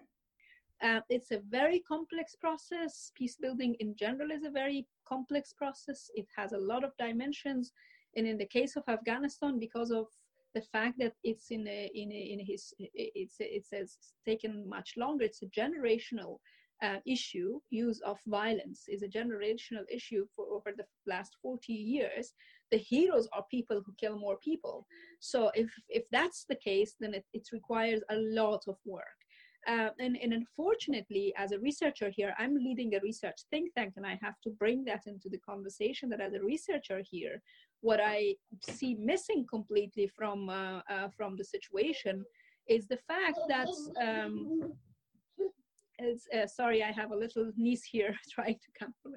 Uh, 0.83 0.99
it's 1.07 1.31
a 1.31 1.39
very 1.49 1.79
complex 1.79 2.35
process. 2.35 3.13
Peace 3.15 3.37
building 3.37 3.75
in 3.75 3.95
general 3.95 4.31
is 4.31 4.43
a 4.43 4.51
very 4.51 4.85
complex 5.05 5.53
process. 5.53 6.11
It 6.15 6.27
has 6.35 6.51
a 6.51 6.57
lot 6.57 6.83
of 6.83 6.91
dimensions. 6.97 7.71
And 8.13 8.27
in 8.27 8.37
the 8.37 8.47
case 8.47 8.75
of 8.75 8.83
Afghanistan, 8.87 9.57
because 9.57 9.91
of 9.91 10.07
the 10.53 10.61
fact 10.61 10.99
that 10.99 11.13
it's 11.23 11.51
in 11.51 11.67
a, 11.67 11.91
in 11.93 12.11
a, 12.11 12.21
in 12.33 12.39
his 12.39 12.73
it's 12.79 13.35
it's 13.39 13.71
has 13.71 13.97
taken 14.25 14.67
much 14.67 14.93
longer. 14.97 15.25
It's 15.25 15.43
a 15.43 15.47
generational 15.47 16.37
uh, 16.83 16.97
issue. 17.05 17.59
Use 17.69 18.01
of 18.01 18.17
violence 18.27 18.85
is 18.87 19.03
a 19.03 19.07
generational 19.07 19.85
issue 19.89 20.25
for 20.35 20.45
over 20.51 20.71
the 20.75 20.85
last 21.05 21.35
40 21.41 21.73
years. 21.73 22.33
The 22.71 22.77
heroes 22.77 23.27
are 23.33 23.45
people 23.51 23.81
who 23.85 23.93
kill 23.99 24.17
more 24.17 24.37
people. 24.43 24.85
So 25.19 25.51
if 25.53 25.71
if 25.89 26.03
that's 26.11 26.45
the 26.49 26.55
case, 26.55 26.95
then 26.99 27.13
it, 27.13 27.25
it 27.33 27.47
requires 27.53 28.01
a 28.09 28.15
lot 28.15 28.63
of 28.67 28.77
work. 28.85 29.17
Uh, 29.67 29.89
and, 29.99 30.17
and, 30.17 30.33
unfortunately, 30.33 31.31
as 31.37 31.51
a 31.51 31.59
researcher 31.59 32.09
here, 32.09 32.33
I'm 32.39 32.55
leading 32.55 32.95
a 32.95 32.99
research 33.03 33.41
think 33.51 33.71
tank, 33.75 33.93
and 33.95 34.07
I 34.07 34.17
have 34.19 34.41
to 34.43 34.49
bring 34.49 34.83
that 34.85 35.03
into 35.05 35.29
the 35.29 35.37
conversation 35.37 36.09
that 36.09 36.19
as 36.19 36.33
a 36.33 36.41
researcher 36.41 37.03
here, 37.07 37.43
what 37.81 37.99
I 37.99 38.35
see 38.61 38.95
missing 38.95 39.45
completely 39.49 40.07
from 40.07 40.49
uh, 40.49 40.81
uh, 40.89 41.09
from 41.15 41.35
the 41.35 41.43
situation 41.43 42.23
is 42.67 42.87
the 42.87 42.97
fact 43.07 43.39
that 43.49 43.69
um, 43.99 44.73
uh, 46.01 46.47
sorry, 46.47 46.83
I 46.83 46.91
have 46.91 47.11
a 47.11 47.15
little 47.15 47.51
niece 47.57 47.83
here 47.83 48.15
trying 48.31 48.55
to 48.55 48.71
come 48.79 48.93
from 49.01 49.13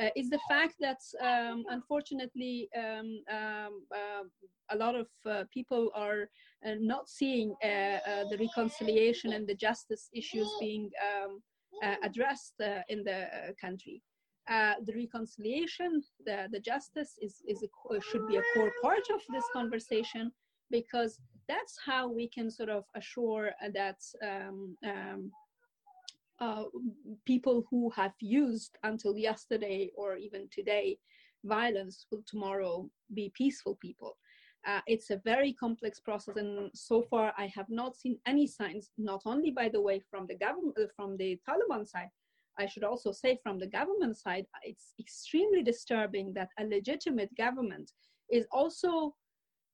uh, 0.00 0.08
is 0.14 0.30
the 0.30 0.38
fact 0.48 0.74
that 0.80 1.00
um, 1.20 1.64
unfortunately 1.70 2.68
um, 2.76 3.20
um, 3.30 3.82
uh, 3.94 4.24
a 4.70 4.76
lot 4.76 4.94
of 4.94 5.08
uh, 5.26 5.44
people 5.52 5.90
are 5.94 6.28
uh, 6.64 6.74
not 6.78 7.08
seeing 7.08 7.54
uh, 7.64 8.24
the 8.30 8.36
reconciliation 8.38 9.32
and 9.32 9.46
the 9.46 9.54
justice 9.54 10.08
issues 10.14 10.48
being 10.60 10.90
um, 11.08 11.42
addressed 12.02 12.54
in 12.88 13.02
the 13.04 13.26
country 13.60 14.02
uh, 14.48 14.74
the 14.84 14.94
reconciliation, 14.94 16.02
the, 16.24 16.48
the 16.50 16.60
justice 16.60 17.18
is, 17.20 17.42
is 17.46 17.62
a, 17.62 18.00
should 18.00 18.26
be 18.28 18.36
a 18.36 18.42
core 18.54 18.72
part 18.82 19.10
of 19.12 19.20
this 19.30 19.44
conversation 19.52 20.32
because 20.70 21.20
that's 21.48 21.78
how 21.84 22.08
we 22.08 22.28
can 22.28 22.50
sort 22.50 22.68
of 22.68 22.84
assure 22.94 23.50
that 23.74 23.98
um, 24.22 24.76
um, 24.84 25.32
uh, 26.40 26.64
people 27.24 27.64
who 27.70 27.90
have 27.90 28.12
used 28.20 28.78
until 28.84 29.16
yesterday 29.16 29.90
or 29.96 30.16
even 30.16 30.48
today 30.50 30.98
violence 31.44 32.06
will 32.10 32.22
tomorrow 32.26 32.88
be 33.14 33.32
peaceful 33.34 33.76
people. 33.80 34.16
Uh, 34.66 34.80
it's 34.86 35.10
a 35.10 35.20
very 35.24 35.52
complex 35.52 36.00
process, 36.00 36.36
and 36.36 36.70
so 36.74 37.02
far 37.02 37.32
I 37.38 37.46
have 37.54 37.70
not 37.70 37.96
seen 37.96 38.18
any 38.26 38.46
signs, 38.46 38.90
not 38.98 39.22
only 39.24 39.50
by 39.50 39.68
the 39.68 39.80
way 39.80 40.02
from 40.10 40.26
the 40.26 40.34
government, 40.34 40.76
from 40.96 41.16
the 41.16 41.38
Taliban 41.48 41.88
side, 41.88 42.10
I 42.58 42.66
should 42.66 42.84
also 42.84 43.12
say 43.12 43.38
from 43.42 43.58
the 43.58 43.66
government 43.66 44.16
side, 44.16 44.46
it's 44.62 44.94
extremely 44.98 45.62
disturbing 45.62 46.32
that 46.34 46.50
a 46.58 46.64
legitimate 46.64 47.34
government 47.36 47.92
is 48.30 48.46
also 48.52 49.14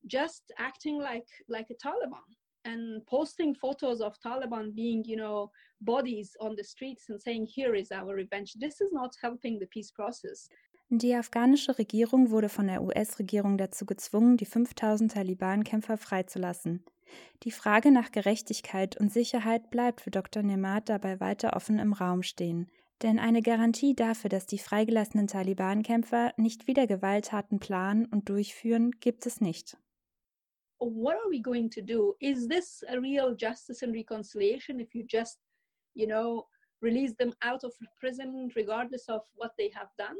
just 0.06 0.52
acting 0.58 0.98
like 0.98 1.26
like 1.48 1.68
a 1.70 1.86
Taliban 1.86 2.28
and 2.64 3.04
posting 3.06 3.54
photos 3.54 4.00
of 4.00 4.18
Taliban 4.20 4.74
being, 4.74 5.04
you 5.04 5.16
know, 5.16 5.50
bodies 5.80 6.36
on 6.40 6.56
the 6.56 6.64
streets 6.64 7.04
and 7.08 7.20
saying, 7.20 7.46
here 7.46 7.74
is 7.74 7.92
our 7.92 8.14
revenge. 8.14 8.54
This 8.58 8.80
is 8.80 8.90
not 8.92 9.14
helping 9.20 9.58
the 9.58 9.66
peace 9.66 9.90
process. 9.90 10.48
Die 10.90 11.14
afghanische 11.14 11.78
Regierung 11.78 12.30
wurde 12.30 12.48
von 12.48 12.66
der 12.66 12.82
US-Regierung 12.82 13.58
dazu 13.58 13.86
gezwungen, 13.86 14.36
die 14.36 14.44
5000 14.44 15.12
Taliban-Kämpfer 15.12 15.96
freizulassen. 15.96 16.84
Die 17.42 17.50
Frage 17.50 17.90
nach 17.90 18.12
Gerechtigkeit 18.12 18.96
und 18.98 19.12
Sicherheit 19.12 19.70
bleibt 19.70 20.00
für 20.00 20.10
Dr. 20.10 20.42
Nemat 20.42 20.88
dabei 20.88 21.20
weiter 21.20 21.54
offen 21.54 21.78
im 21.78 21.92
Raum 21.92 22.22
stehen. 22.22 22.70
Denn 23.02 23.18
eine 23.18 23.42
Garantie 23.42 23.94
dafür, 23.94 24.30
dass 24.30 24.46
die 24.46 24.58
freigelassenen 24.58 25.26
Taliban-Kämpfer 25.26 26.32
nicht 26.36 26.66
wieder 26.66 26.86
Gewalttaten 26.86 27.58
planen 27.58 28.06
und 28.06 28.28
durchführen, 28.28 28.92
gibt 29.00 29.26
es 29.26 29.40
nicht. 29.40 29.76
What 30.78 31.14
are 31.14 31.30
we 31.30 31.40
going 31.40 31.70
to 31.70 31.80
do? 31.80 32.14
Is 32.20 32.48
this 32.48 32.84
a 32.88 32.96
real 32.98 33.36
justice 33.36 33.82
and 33.84 33.94
reconciliation 33.94 34.80
if 34.80 34.94
you 34.94 35.04
just, 35.06 35.38
you 35.94 36.06
know, 36.06 36.46
release 36.80 37.14
them 37.16 37.32
out 37.40 37.64
of 37.64 37.74
prison 37.98 38.50
regardless 38.54 39.08
of 39.08 39.22
what 39.34 39.52
they 39.56 39.70
have 39.74 39.90
done? 39.96 40.16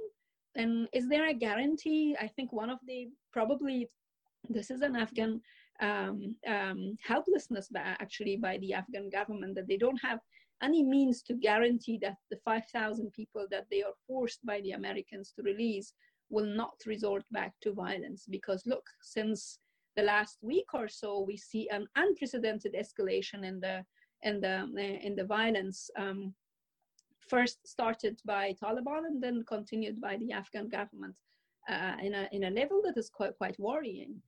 And 0.56 0.88
is 0.92 1.08
there 1.08 1.28
a 1.28 1.34
guarantee? 1.34 2.16
I 2.20 2.28
think 2.28 2.52
one 2.52 2.70
of 2.70 2.78
the 2.86 3.10
probably 3.32 3.90
this 4.48 4.70
is 4.70 4.82
an 4.82 4.94
Afghan 4.96 5.40
um, 5.81 6.37
um, 6.47 6.97
helplessness 7.02 7.69
by, 7.69 7.81
actually 7.81 8.37
by 8.37 8.59
the 8.59 8.75
Afghan 8.75 9.11
government 9.11 9.54
that 9.57 9.69
they 9.69 9.76
don't 9.76 10.00
have 10.02 10.21
any 10.62 10.83
means 10.83 11.23
to 11.23 11.35
guarantee 11.35 11.99
that 12.00 12.16
the 12.31 12.38
5,000 12.45 13.12
people 13.12 13.47
that 13.50 13.66
they 13.71 13.83
are 13.83 13.93
forced 14.07 14.45
by 14.47 14.61
the 14.61 14.73
Americans 14.73 15.33
to 15.33 15.43
release 15.43 15.93
will 16.31 16.47
not 16.47 16.75
resort 16.87 17.25
back 17.33 17.52
to 17.62 17.73
violence. 17.73 18.26
Because 18.28 18.62
look, 18.66 18.87
since 19.02 19.59
the 19.97 20.02
last 20.02 20.38
week 20.43 20.66
or 20.73 20.88
so, 20.88 21.21
we 21.21 21.37
see 21.37 21.69
an 21.71 21.87
unprecedented 21.97 22.75
escalation 22.75 23.45
in 23.45 23.61
the 23.61 23.85
in 24.23 24.40
the 24.40 24.69
in 25.02 25.14
the 25.14 25.25
violence. 25.25 25.90
Um, 25.99 26.35
first 27.28 27.66
started 27.66 28.21
by 28.25 28.54
Taliban 28.62 29.07
and 29.07 29.23
then 29.23 29.45
continued 29.49 30.00
by 30.00 30.16
the 30.19 30.33
Afghan 30.33 30.69
government 30.69 31.14
uh, 31.69 31.97
in 32.02 32.14
a 32.14 32.28
in 32.33 32.45
a 32.45 32.50
level 32.50 32.81
that 32.85 32.97
is 32.97 33.11
quite 33.11 33.37
quite 33.38 33.59
worrying. 33.59 34.21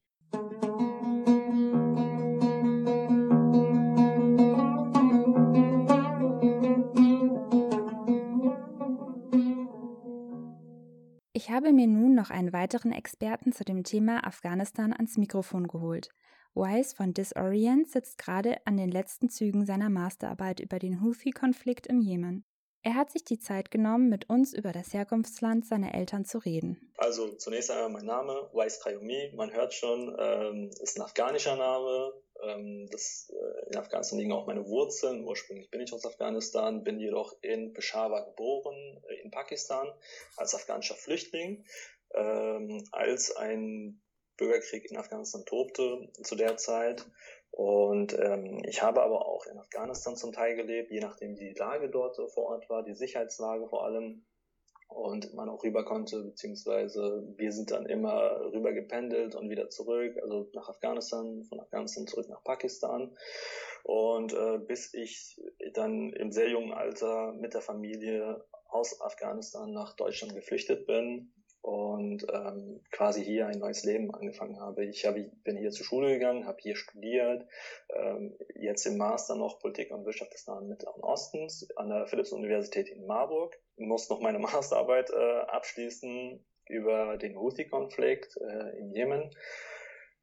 Ich 11.47 11.53
habe 11.53 11.73
mir 11.73 11.87
nun 11.87 12.17
noch 12.17 12.31
einen 12.31 12.53
weiteren 12.53 12.91
Experten 12.91 13.53
zu 13.53 13.65
dem 13.65 13.85
Thema 13.85 14.27
Afghanistan 14.27 14.93
ans 14.93 15.17
Mikrofon 15.17 15.69
geholt. 15.69 16.09
Wise 16.57 16.97
von 16.97 17.15
Disorient 17.15 17.89
sitzt 17.89 18.19
gerade 18.19 18.57
an 18.67 18.77
den 18.77 18.91
letzten 18.91 19.29
Zügen 19.29 19.65
seiner 19.65 19.89
Masterarbeit 19.89 20.59
über 20.59 20.81
den 20.81 21.01
Houthi-Konflikt 21.01 21.87
im 21.87 22.01
Jemen. 22.01 22.45
Er 22.87 22.95
hat 22.95 23.11
sich 23.11 23.25
die 23.25 23.41
Zeit 23.41 23.73
genommen, 23.73 24.09
mit 24.09 24.31
uns 24.31 24.55
über 24.55 24.71
das 24.71 24.95
Herkunftsland 24.95 25.67
seiner 25.67 25.93
Eltern 25.93 26.25
zu 26.25 26.39
reden. 26.39 26.93
Also 26.97 27.35
zunächst 27.35 27.69
einmal 27.69 27.89
mein 27.89 28.05
Name, 28.05 28.49
Wais 28.53 28.79
Qayomi. 28.79 29.33
Man 29.35 29.53
hört 29.53 29.75
schon, 29.75 30.17
ähm, 30.17 30.71
ist 30.81 30.97
ein 30.97 31.03
afghanischer 31.03 31.57
Name. 31.57 32.13
Ähm, 32.45 32.89
das, 32.93 33.29
äh, 33.35 33.71
in 33.71 33.77
Afghanistan 33.77 34.21
liegen 34.21 34.31
auch 34.31 34.47
meine 34.47 34.69
Wurzeln. 34.69 35.25
Ursprünglich 35.25 35.69
bin 35.69 35.81
ich 35.81 35.93
aus 35.93 36.07
Afghanistan, 36.07 36.85
bin 36.85 37.01
jedoch 37.01 37.35
in 37.43 37.73
Peshawar 37.73 38.25
geboren, 38.25 39.03
äh, 39.09 39.21
in 39.21 39.33
Pakistan, 39.33 39.93
als 40.37 40.55
afghanischer 40.55 40.95
Flüchtling. 40.95 41.65
Ähm, 42.15 42.85
als 42.93 43.35
ein 43.35 44.01
Bürgerkrieg 44.37 44.89
in 44.93 44.97
Afghanistan 44.97 45.45
tobte 45.45 46.09
zu 46.23 46.37
der 46.37 46.57
Zeit 46.57 47.05
und 47.57 48.13
ähm, 48.19 48.61
ich 48.67 48.83
habe 48.83 49.03
aber 49.03 49.27
auch 49.27 49.47
in 49.47 49.57
Afghanistan 49.57 50.15
zum 50.15 50.31
Teil 50.31 50.57
gelebt, 50.57 50.91
je 50.91 51.01
nachdem 51.01 51.39
wie 51.39 51.55
die 51.55 51.59
Lage 51.59 51.89
dort 51.89 52.17
vor 52.35 52.51
Ort 52.51 52.69
war, 52.69 52.83
die 52.83 52.95
Sicherheitslage 52.95 53.67
vor 53.67 53.83
allem. 53.83 54.27
Und 54.89 55.33
man 55.33 55.49
auch 55.49 55.65
rüber 55.65 55.83
konnte, 55.83 56.23
beziehungsweise 56.23 57.27
wir 57.39 57.53
sind 57.53 57.71
dann 57.71 57.87
immer 57.87 58.53
rüber 58.53 58.75
gependelt 58.75 59.35
und 59.35 59.49
wieder 59.49 59.71
zurück, 59.71 60.19
also 60.23 60.51
nach 60.53 60.69
Afghanistan, 60.69 61.45
von 61.45 61.59
Afghanistan 61.59 62.07
zurück 62.07 62.29
nach 62.29 62.45
Pakistan. 62.45 63.17
Und 63.85 64.35
äh, 64.35 64.59
bis 64.59 64.93
ich 64.93 65.41
dann 65.73 66.13
im 66.13 66.33
sehr 66.33 66.51
jungen 66.51 66.75
Alter 66.75 67.33
mit 67.33 67.55
der 67.55 67.63
Familie 67.63 68.45
aus 68.69 69.01
Afghanistan 69.01 69.73
nach 69.73 69.97
Deutschland 69.97 70.35
geflüchtet 70.35 70.87
bin, 70.87 71.33
und 71.67 72.25
ähm, 72.33 72.81
quasi 72.93 73.25
hier 73.25 73.49
ein 73.49 73.59
neues 73.59 73.83
Leben 73.83 74.15
angefangen 74.15 74.61
habe. 74.61 74.85
Ich 74.85 75.05
hab, 75.05 75.17
bin 75.43 75.57
hier 75.57 75.73
zur 75.73 75.85
Schule 75.85 76.13
gegangen, 76.13 76.47
habe 76.47 76.59
hier 76.61 76.77
studiert, 76.77 77.45
ähm, 77.93 78.39
jetzt 78.55 78.87
im 78.87 78.97
Master 78.97 79.35
noch 79.35 79.59
Politik 79.59 79.91
und 79.91 80.05
Wirtschaft 80.05 80.33
des 80.33 80.47
Nahen 80.47 80.69
Mittleren 80.69 81.03
Ostens 81.03 81.69
an 81.75 81.89
der 81.89 82.07
Philipps-Universität 82.07 82.89
in 82.89 83.05
Marburg. 83.07 83.59
Muss 83.79 84.09
noch 84.09 84.21
meine 84.21 84.39
Masterarbeit 84.39 85.11
äh, 85.11 85.41
abschließen 85.41 86.39
über 86.69 87.17
den 87.17 87.37
Houthi-Konflikt 87.37 88.37
äh, 88.37 88.79
im 88.79 88.93
Jemen. 88.93 89.31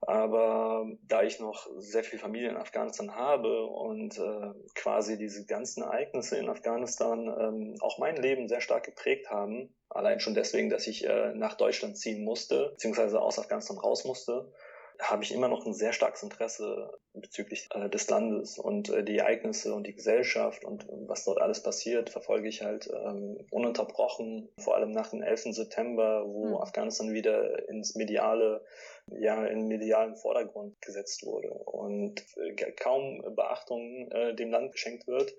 Aber 0.08 0.86
da 1.08 1.24
ich 1.24 1.40
noch 1.40 1.68
sehr 1.78 2.04
viel 2.04 2.20
Familie 2.20 2.50
in 2.50 2.58
Afghanistan 2.58 3.16
habe 3.16 3.66
und 3.66 4.18
äh, 4.18 4.54
quasi 4.76 5.18
diese 5.18 5.46
ganzen 5.46 5.84
Ereignisse 5.84 6.38
in 6.38 6.50
Afghanistan 6.50 7.28
ähm, 7.28 7.76
auch 7.80 8.00
mein 8.00 8.18
Leben 8.18 8.48
sehr 8.48 8.62
stark 8.62 8.84
geprägt 8.84 9.30
haben, 9.30 9.74
allein 9.90 10.20
schon 10.20 10.34
deswegen, 10.34 10.70
dass 10.70 10.88
ich 10.88 11.06
äh, 11.06 11.34
nach 11.34 11.56
Deutschland 11.56 11.98
ziehen 11.98 12.24
musste, 12.24 12.70
beziehungsweise 12.72 13.22
aus 13.22 13.40
Afghanistan 13.40 13.78
raus 13.78 14.06
musste, 14.06 14.52
habe 15.00 15.24
ich 15.24 15.32
immer 15.32 15.48
noch 15.48 15.66
ein 15.66 15.74
sehr 15.74 15.94
starkes 15.94 16.24
Interesse 16.24 16.98
bezüglich 17.14 17.70
äh, 17.74 17.90
des 17.90 18.10
Landes 18.10 18.58
und 18.58 18.90
äh, 18.90 19.04
die 19.04 19.18
Ereignisse 19.18 19.74
und 19.74 19.86
die 19.86 19.94
Gesellschaft 19.94 20.64
und 20.66 20.86
was 20.90 21.26
dort 21.26 21.42
alles 21.42 21.62
passiert, 21.62 22.10
verfolge 22.10 22.48
ich 22.48 22.62
halt 22.62 22.90
ähm, 22.92 23.38
ununterbrochen, 23.52 24.50
vor 24.60 24.76
allem 24.76 24.92
nach 24.92 25.10
dem 25.10 25.22
11. 25.22 25.54
September, 25.56 26.24
wo 26.26 26.48
mhm. 26.48 26.58
Afghanistan 26.58 27.14
wieder 27.14 27.68
ins 27.70 27.96
mediale, 27.96 28.64
ja, 29.08 29.46
in 29.46 29.68
medialen 29.68 30.16
Vordergrund 30.16 30.82
gesetzt 30.82 31.26
wurde 31.26 31.50
und 31.50 32.24
äh, 32.38 32.72
kaum 32.72 33.24
Beachtung 33.36 34.10
äh, 34.12 34.34
dem 34.36 34.52
Land 34.52 34.72
geschenkt 34.72 35.08
wird, 35.08 35.34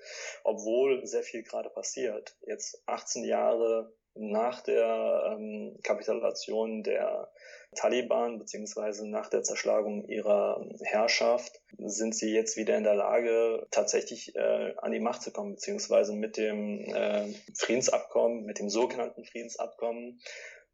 obwohl 0.44 1.07
sehr 1.07 1.22
viel 1.22 1.42
gerade 1.42 1.70
passiert. 1.70 2.37
Jetzt 2.46 2.83
18 2.87 3.24
Jahre 3.24 3.92
nach 4.14 4.61
der 4.62 5.37
ähm, 5.37 5.77
Kapitulation 5.83 6.83
der 6.83 7.31
Taliban 7.74 8.38
beziehungsweise 8.38 9.09
nach 9.09 9.29
der 9.29 9.42
Zerschlagung 9.42 10.09
ihrer 10.09 10.64
Herrschaft 10.83 11.61
sind 11.79 12.14
sie 12.14 12.33
jetzt 12.33 12.57
wieder 12.57 12.77
in 12.77 12.85
der 12.85 12.94
Lage, 12.94 13.66
tatsächlich 13.70 14.35
äh, 14.37 14.74
an 14.77 14.92
die 14.92 15.00
Macht 15.00 15.22
zu 15.22 15.33
kommen, 15.33 15.55
beziehungsweise 15.55 16.14
mit 16.14 16.37
dem 16.37 16.81
äh, 16.81 17.33
Friedensabkommen, 17.57 18.44
mit 18.44 18.59
dem 18.59 18.70
sogenannten 18.70 19.24
Friedensabkommen, 19.24 20.20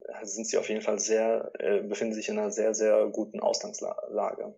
äh, 0.01 0.25
sind 0.27 0.47
sie 0.47 0.59
auf 0.59 0.69
jeden 0.69 0.83
Fall 0.83 0.99
sehr, 0.99 1.51
äh, 1.59 1.81
befinden 1.81 2.15
sich 2.15 2.29
in 2.29 2.39
einer 2.39 2.51
sehr, 2.51 2.75
sehr 2.75 3.07
guten 3.07 3.41
Ausgangslage. 3.41 4.55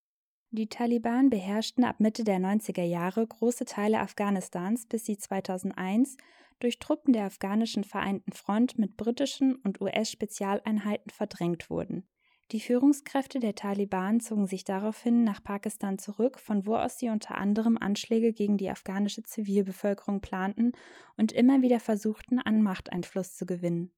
Die 0.51 0.69
Taliban 0.69 1.31
beherrschten 1.31 1.85
ab 1.85 1.97
Mitte 1.99 2.25
der 2.25 2.39
90er 2.39 2.83
Jahre 2.83 3.27
große 3.27 3.65
Teile 3.65 4.01
Afghanistans, 4.01 4.87
bis 4.87 5.07
sie 5.07 5.17
2001 5.17 6.19
durch 6.63 6.79
Truppen 6.79 7.13
der 7.13 7.25
afghanischen 7.25 7.85
Vereinten 7.85 8.33
Front 8.33 8.79
mit 8.79 8.97
britischen 8.97 9.57
und 9.57 9.81
US-Spezialeinheiten 9.81 11.11
verdrängt 11.11 11.71
wurden. 11.71 12.07
Die 12.53 12.61
Führungskräfte 12.61 13.41
der 13.41 13.55
Taliban 13.55 14.21
zogen 14.21 14.47
sich 14.47 14.63
daraufhin 14.63 15.25
nach 15.25 15.43
Pakistan 15.43 15.99
zurück, 15.99 16.39
von 16.39 16.67
wo 16.67 16.77
aus 16.77 16.99
sie 16.99 17.09
unter 17.09 17.39
anderem 17.39 17.79
Anschläge 17.79 18.33
gegen 18.33 18.59
die 18.59 18.69
afghanische 18.69 19.23
Zivilbevölkerung 19.23 20.21
planten 20.21 20.73
und 21.17 21.33
immer 21.33 21.63
wieder 21.63 21.81
versuchten, 21.81 22.39
an 22.39 22.63
Machteinfluss 22.63 23.35
zu 23.37 23.47
gewinnen. 23.47 23.91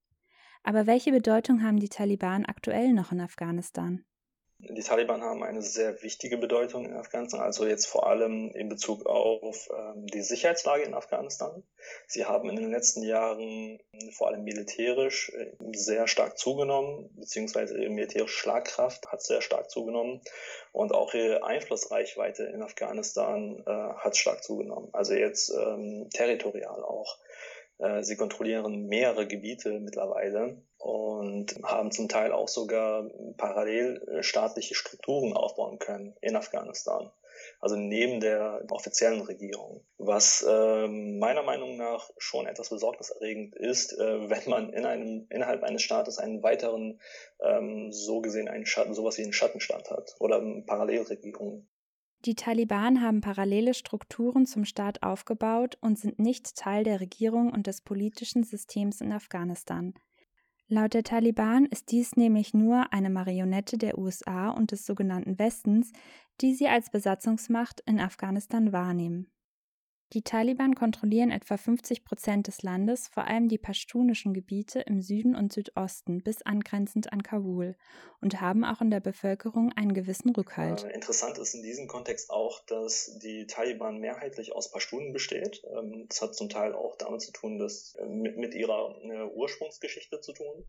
Aber 0.62 0.86
welche 0.86 1.10
Bedeutung 1.10 1.62
haben 1.62 1.80
die 1.80 1.88
Taliban 1.88 2.46
aktuell 2.46 2.92
noch 2.92 3.10
in 3.10 3.20
Afghanistan? 3.20 4.04
Die 4.70 4.82
Taliban 4.82 5.22
haben 5.22 5.42
eine 5.42 5.62
sehr 5.62 6.02
wichtige 6.02 6.38
Bedeutung 6.38 6.86
in 6.86 6.94
Afghanistan, 6.94 7.40
also 7.40 7.66
jetzt 7.66 7.86
vor 7.86 8.06
allem 8.06 8.50
in 8.54 8.68
Bezug 8.68 9.04
auf 9.06 9.68
ähm, 9.70 10.06
die 10.06 10.22
Sicherheitslage 10.22 10.84
in 10.84 10.94
Afghanistan. 10.94 11.62
Sie 12.06 12.24
haben 12.24 12.48
in 12.48 12.56
den 12.56 12.70
letzten 12.70 13.02
Jahren 13.02 13.78
vor 14.12 14.28
allem 14.28 14.44
militärisch 14.44 15.30
äh, 15.30 15.52
sehr 15.72 16.08
stark 16.08 16.38
zugenommen, 16.38 17.10
beziehungsweise 17.16 17.76
ihre 17.76 17.90
militärische 17.90 18.38
Schlagkraft 18.38 19.12
hat 19.12 19.22
sehr 19.22 19.42
stark 19.42 19.70
zugenommen 19.70 20.22
und 20.72 20.92
auch 20.92 21.12
ihre 21.12 21.44
Einflussreichweite 21.44 22.44
in 22.44 22.62
Afghanistan 22.62 23.62
äh, 23.66 23.70
hat 23.70 24.16
stark 24.16 24.42
zugenommen. 24.42 24.88
Also 24.92 25.14
jetzt 25.14 25.50
ähm, 25.50 26.08
territorial 26.12 26.82
auch. 26.82 27.18
Äh, 27.78 28.02
sie 28.02 28.16
kontrollieren 28.16 28.86
mehrere 28.86 29.26
Gebiete 29.26 29.80
mittlerweile 29.80 30.62
und 30.84 31.54
haben 31.62 31.90
zum 31.92 32.10
Teil 32.10 32.30
auch 32.30 32.48
sogar 32.48 33.08
parallel 33.38 34.02
äh, 34.06 34.22
staatliche 34.22 34.74
Strukturen 34.74 35.32
aufbauen 35.32 35.78
können 35.78 36.14
in 36.20 36.36
Afghanistan. 36.36 37.10
Also 37.58 37.76
neben 37.76 38.20
der 38.20 38.62
offiziellen 38.70 39.22
Regierung. 39.22 39.82
Was 39.96 40.44
äh, 40.46 40.86
meiner 40.86 41.42
Meinung 41.42 41.78
nach 41.78 42.10
schon 42.18 42.46
etwas 42.46 42.68
besorgniserregend 42.68 43.56
ist, 43.56 43.94
äh, 43.94 43.98
wenn 44.28 44.50
man 44.50 44.74
in 44.74 44.84
einem, 44.84 45.26
innerhalb 45.30 45.62
eines 45.62 45.80
Staates 45.80 46.18
einen 46.18 46.42
weiteren, 46.42 47.00
ähm, 47.40 47.90
so 47.90 48.20
gesehen 48.20 48.48
einen 48.48 48.66
Schatten, 48.66 48.92
sowas 48.92 49.16
wie 49.16 49.22
einen 49.22 49.32
Schattenstaat 49.32 49.90
hat 49.90 50.14
oder 50.20 50.42
Parallelregierungen. 50.66 51.66
Die 52.26 52.34
Taliban 52.34 53.00
haben 53.00 53.22
parallele 53.22 53.72
Strukturen 53.72 54.44
zum 54.44 54.66
Staat 54.66 55.02
aufgebaut 55.02 55.78
und 55.80 55.98
sind 55.98 56.18
nicht 56.18 56.56
Teil 56.56 56.84
der 56.84 57.00
Regierung 57.00 57.52
und 57.52 57.66
des 57.66 57.80
politischen 57.80 58.44
Systems 58.44 59.00
in 59.00 59.12
Afghanistan. 59.12 59.94
Laut 60.68 60.94
der 60.94 61.02
Taliban 61.02 61.66
ist 61.66 61.90
dies 61.90 62.16
nämlich 62.16 62.54
nur 62.54 62.92
eine 62.92 63.10
Marionette 63.10 63.76
der 63.76 63.98
USA 63.98 64.48
und 64.48 64.72
des 64.72 64.86
sogenannten 64.86 65.38
Westens, 65.38 65.92
die 66.40 66.54
sie 66.54 66.68
als 66.68 66.90
Besatzungsmacht 66.90 67.80
in 67.86 68.00
Afghanistan 68.00 68.72
wahrnehmen. 68.72 69.33
Die 70.12 70.22
Taliban 70.22 70.74
kontrollieren 70.74 71.30
etwa 71.30 71.56
50 71.56 72.04
Prozent 72.04 72.46
des 72.46 72.62
Landes, 72.62 73.08
vor 73.08 73.24
allem 73.24 73.48
die 73.48 73.58
paschtunischen 73.58 74.32
Gebiete 74.32 74.80
im 74.80 75.00
Süden 75.00 75.34
und 75.34 75.52
Südosten 75.52 76.22
bis 76.22 76.42
angrenzend 76.42 77.12
an 77.12 77.22
Kabul 77.22 77.74
und 78.20 78.40
haben 78.40 78.64
auch 78.64 78.80
in 78.80 78.90
der 78.90 79.00
Bevölkerung 79.00 79.72
einen 79.72 79.92
gewissen 79.92 80.30
Rückhalt. 80.30 80.84
Äh, 80.84 80.92
interessant 80.92 81.38
ist 81.38 81.54
in 81.54 81.62
diesem 81.62 81.88
Kontext 81.88 82.30
auch, 82.30 82.60
dass 82.66 83.18
die 83.18 83.46
Taliban 83.46 83.98
mehrheitlich 83.98 84.54
aus 84.54 84.70
Pashtunen 84.70 85.12
besteht. 85.12 85.64
Ähm, 85.76 86.06
das 86.08 86.22
hat 86.22 86.36
zum 86.36 86.48
Teil 86.48 86.74
auch 86.74 86.96
damit 86.96 87.22
zu 87.22 87.32
tun, 87.32 87.58
dass 87.58 87.96
äh, 87.96 88.06
mit, 88.06 88.54
ihrer 88.54 88.94
äh, 89.02 89.24
Ursprungsgeschichte 89.34 90.20
zu 90.20 90.32
tun. 90.32 90.64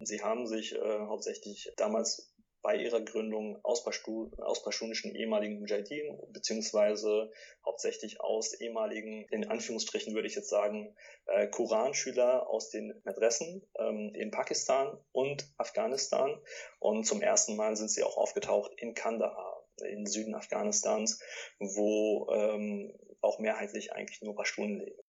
Sie 0.00 0.22
haben 0.22 0.46
sich 0.46 0.76
hauptsächlich 0.78 1.72
damals 1.76 2.30
bei 2.66 2.74
ihrer 2.74 3.00
Gründung 3.00 3.60
aus, 3.62 3.84
Pashtu, 3.84 4.32
aus 4.38 4.64
paschtunischen 4.64 5.14
ehemaligen 5.14 5.60
Mujahideen, 5.60 6.18
beziehungsweise 6.32 7.30
hauptsächlich 7.64 8.20
aus 8.20 8.54
ehemaligen, 8.54 9.24
in 9.30 9.46
Anführungsstrichen 9.46 10.16
würde 10.16 10.26
ich 10.26 10.34
jetzt 10.34 10.48
sagen, 10.48 10.96
äh, 11.26 11.46
Koranschüler 11.46 12.50
aus 12.50 12.70
den 12.70 13.00
Madressen 13.04 13.62
ähm, 13.78 14.10
in 14.16 14.32
Pakistan 14.32 14.98
und 15.12 15.48
Afghanistan. 15.58 16.42
Und 16.80 17.04
zum 17.06 17.22
ersten 17.22 17.54
Mal 17.54 17.76
sind 17.76 17.88
sie 17.88 18.02
auch 18.02 18.16
aufgetaucht 18.16 18.72
in 18.78 18.94
Kandahar, 18.94 19.64
im 19.88 20.04
Süden 20.04 20.34
Afghanistans, 20.34 21.22
wo 21.60 22.28
ähm, 22.32 22.92
auch 23.20 23.38
mehrheitlich 23.38 23.92
eigentlich 23.92 24.22
nur 24.22 24.34
Pashtun 24.34 24.80
leben. 24.80 25.00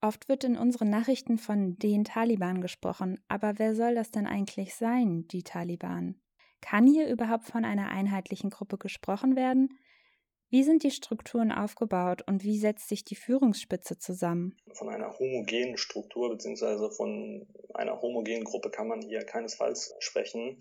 Oft 0.00 0.28
wird 0.28 0.42
in 0.42 0.58
unseren 0.58 0.90
Nachrichten 0.90 1.38
von 1.38 1.78
den 1.78 2.02
Taliban 2.02 2.60
gesprochen, 2.60 3.20
aber 3.28 3.60
wer 3.60 3.76
soll 3.76 3.94
das 3.94 4.10
denn 4.10 4.26
eigentlich 4.26 4.74
sein, 4.74 5.28
die 5.28 5.44
Taliban? 5.44 6.20
Kann 6.60 6.86
hier 6.86 7.08
überhaupt 7.08 7.44
von 7.44 7.64
einer 7.64 7.88
einheitlichen 7.88 8.50
Gruppe 8.50 8.78
gesprochen 8.78 9.36
werden? 9.36 9.78
Wie 10.48 10.62
sind 10.62 10.84
die 10.84 10.92
Strukturen 10.92 11.50
aufgebaut 11.50 12.22
und 12.26 12.44
wie 12.44 12.58
setzt 12.58 12.88
sich 12.88 13.04
die 13.04 13.16
Führungsspitze 13.16 13.98
zusammen? 13.98 14.56
Von 14.74 14.88
einer 14.88 15.18
homogenen 15.18 15.76
Struktur 15.76 16.30
bzw. 16.30 16.90
von 16.90 17.46
einer 17.74 18.00
homogenen 18.00 18.44
Gruppe 18.44 18.70
kann 18.70 18.86
man 18.86 19.02
hier 19.02 19.24
keinesfalls 19.24 19.94
sprechen. 19.98 20.58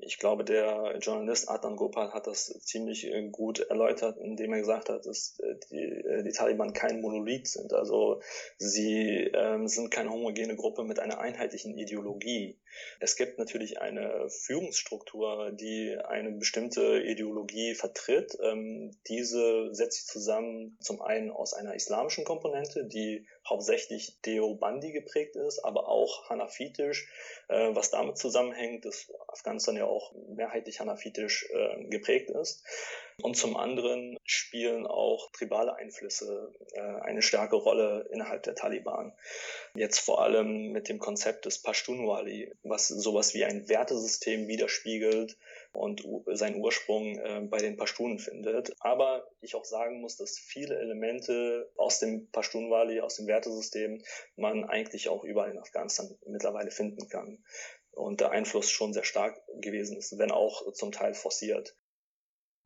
Ich 0.00 0.18
glaube, 0.18 0.44
der 0.44 0.96
Journalist 1.00 1.50
Adnan 1.50 1.76
Gopal 1.76 2.12
hat 2.12 2.26
das 2.26 2.46
ziemlich 2.60 3.06
äh, 3.12 3.28
gut 3.30 3.58
erläutert, 3.58 4.16
indem 4.18 4.52
er 4.52 4.60
gesagt 4.60 4.88
hat, 4.88 5.06
dass 5.06 5.38
äh, 5.40 5.56
die, 5.70 5.82
äh, 5.82 6.22
die 6.22 6.30
Taliban 6.30 6.72
kein 6.72 7.00
Monolith 7.00 7.48
sind. 7.48 7.72
Also 7.72 8.20
sie 8.58 9.30
ähm, 9.34 9.66
sind 9.66 9.90
keine 9.90 10.10
homogene 10.10 10.54
Gruppe 10.54 10.84
mit 10.84 11.00
einer 11.00 11.18
einheitlichen 11.18 11.76
Ideologie. 11.76 12.58
Es 13.00 13.16
gibt 13.16 13.38
natürlich 13.38 13.80
eine 13.80 14.28
Führungsstruktur, 14.28 15.50
die 15.52 15.96
eine 15.96 16.32
bestimmte 16.32 17.00
Ideologie 17.02 17.74
vertritt. 17.74 18.36
Ähm, 18.42 18.96
diese 19.06 19.74
setzt 19.74 19.98
sich 19.98 20.06
zusammen 20.06 20.76
zum 20.80 21.02
einen 21.02 21.30
aus 21.30 21.54
einer 21.54 21.74
islamischen 21.74 22.24
Komponente, 22.24 22.84
die 22.84 23.26
hauptsächlich 23.48 24.20
Deobandi 24.22 24.92
geprägt 24.92 25.36
ist, 25.36 25.60
aber 25.60 25.88
auch 25.88 26.28
hanafitisch, 26.28 27.08
äh, 27.48 27.74
was 27.74 27.90
damit 27.90 28.18
zusammenhängt, 28.18 28.84
dass 28.84 29.12
Afghanistan 29.28 29.76
ja 29.76 29.84
auch 29.84 30.12
mehrheitlich 30.28 30.80
hanafitisch 30.80 31.48
äh, 31.52 31.84
geprägt 31.84 32.30
ist. 32.30 32.64
Und 33.20 33.36
zum 33.36 33.56
anderen 33.56 34.16
spielen 34.24 34.86
auch 34.86 35.32
tribale 35.32 35.74
Einflüsse 35.74 36.54
äh, 36.74 36.80
eine 36.80 37.20
starke 37.20 37.56
Rolle 37.56 38.08
innerhalb 38.12 38.44
der 38.44 38.54
Taliban. 38.54 39.12
Jetzt 39.74 39.98
vor 39.98 40.22
allem 40.22 40.70
mit 40.70 40.88
dem 40.88 41.00
Konzept 41.00 41.44
des 41.44 41.60
Pashtunwali, 41.60 42.52
was 42.62 42.86
sowas 42.86 43.34
wie 43.34 43.44
ein 43.44 43.68
Wertesystem 43.68 44.46
widerspiegelt 44.46 45.36
und 45.72 46.04
seinen 46.26 46.60
Ursprung 46.60 47.18
äh, 47.18 47.40
bei 47.40 47.58
den 47.58 47.76
Pashtunen 47.76 48.20
findet. 48.20 48.72
Aber 48.78 49.28
ich 49.40 49.56
auch 49.56 49.64
sagen 49.64 50.00
muss, 50.00 50.16
dass 50.16 50.38
viele 50.38 50.78
Elemente 50.78 51.72
aus 51.76 51.98
dem 51.98 52.30
Pashtunwali, 52.30 53.00
aus 53.00 53.16
dem 53.16 53.26
Wertesystem, 53.26 54.00
man 54.36 54.64
eigentlich 54.64 55.08
auch 55.08 55.24
überall 55.24 55.50
in 55.50 55.58
Afghanistan 55.58 56.16
mittlerweile 56.26 56.70
finden 56.70 57.08
kann. 57.08 57.44
Und 57.90 58.20
der 58.20 58.30
Einfluss 58.30 58.70
schon 58.70 58.92
sehr 58.92 59.02
stark 59.02 59.42
gewesen 59.60 59.96
ist, 59.96 60.16
wenn 60.18 60.30
auch 60.30 60.72
zum 60.72 60.92
Teil 60.92 61.14
forciert. 61.14 61.74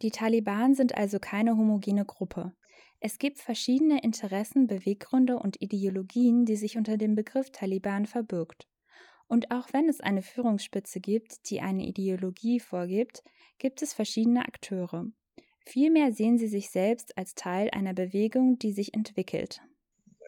Die 0.03 0.11
Taliban 0.11 0.75
sind 0.75 0.97
also 0.97 1.21
keine 1.21 1.57
homogene 1.57 2.05
Gruppe. 2.05 2.53
Es 2.99 3.19
gibt 3.19 3.39
verschiedene 3.39 4.03
Interessen, 4.03 4.67
Beweggründe 4.67 5.39
und 5.39 5.61
Ideologien, 5.63 6.45
die 6.45 6.57
sich 6.57 6.77
unter 6.77 6.97
dem 6.97 7.15
Begriff 7.15 7.51
Taliban 7.51 8.07
verbirgt. 8.07 8.67
Und 9.29 9.51
auch 9.51 9.73
wenn 9.73 9.89
es 9.89 10.01
eine 10.01 10.23
Führungsspitze 10.23 11.01
gibt, 11.01 11.49
die 11.51 11.61
eine 11.61 11.87
Ideologie 11.87 12.61
vorgibt, 12.61 13.23
gibt 13.59 13.81
es 13.81 13.95
verschiedene 13.95 14.41
Akteure. 14.41 15.07
Vielmehr 15.65 16.13
sehen 16.13 16.37
sie 16.37 16.49
sich 16.49 16.71
selbst 16.71 17.17
als 17.17 17.35
Teil 17.35 17.71
einer 17.71 17.95
Bewegung, 17.95 18.59
die 18.59 18.73
sich 18.73 18.95
entwickelt. 18.95 19.63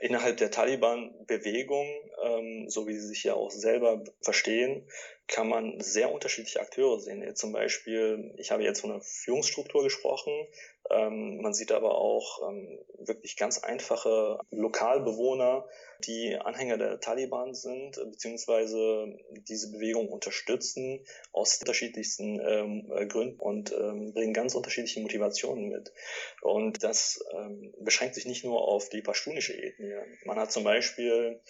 Innerhalb 0.00 0.36
der 0.36 0.50
Taliban-Bewegung, 0.50 1.86
ähm, 2.22 2.68
so 2.68 2.86
wie 2.86 2.94
sie 2.94 3.06
sich 3.06 3.24
ja 3.24 3.34
auch 3.34 3.50
selber 3.50 4.04
verstehen, 4.20 4.88
kann 5.26 5.48
man 5.48 5.80
sehr 5.80 6.12
unterschiedliche 6.12 6.60
Akteure 6.60 7.00
sehen. 7.00 7.34
Zum 7.36 7.52
Beispiel, 7.52 8.34
ich 8.36 8.50
habe 8.50 8.62
jetzt 8.62 8.80
von 8.80 8.90
einer 8.90 9.00
Führungsstruktur 9.00 9.82
gesprochen, 9.82 10.32
ähm, 10.90 11.40
man 11.40 11.54
sieht 11.54 11.72
aber 11.72 11.96
auch 11.96 12.48
ähm, 12.48 12.78
wirklich 12.98 13.36
ganz 13.36 13.58
einfache 13.58 14.38
Lokalbewohner, 14.50 15.66
die 16.04 16.36
Anhänger 16.36 16.76
der 16.76 17.00
Taliban 17.00 17.54
sind, 17.54 17.96
beziehungsweise 18.10 19.16
diese 19.48 19.72
Bewegung 19.72 20.08
unterstützen 20.08 21.04
aus 21.32 21.58
unterschiedlichsten 21.58 22.40
ähm, 22.40 23.08
Gründen 23.08 23.40
und 23.40 23.72
ähm, 23.72 24.12
bringen 24.12 24.34
ganz 24.34 24.54
unterschiedliche 24.54 25.00
Motivationen 25.00 25.68
mit. 25.68 25.92
Und 26.42 26.82
das 26.82 27.24
ähm, 27.34 27.72
beschränkt 27.80 28.14
sich 28.14 28.26
nicht 28.26 28.44
nur 28.44 28.68
auf 28.68 28.88
die 28.90 29.02
pashtunische 29.02 29.54
Ethnie. 29.54 29.94
Man 30.24 30.38
hat 30.38 30.52
zum 30.52 30.64
Beispiel 30.64 31.40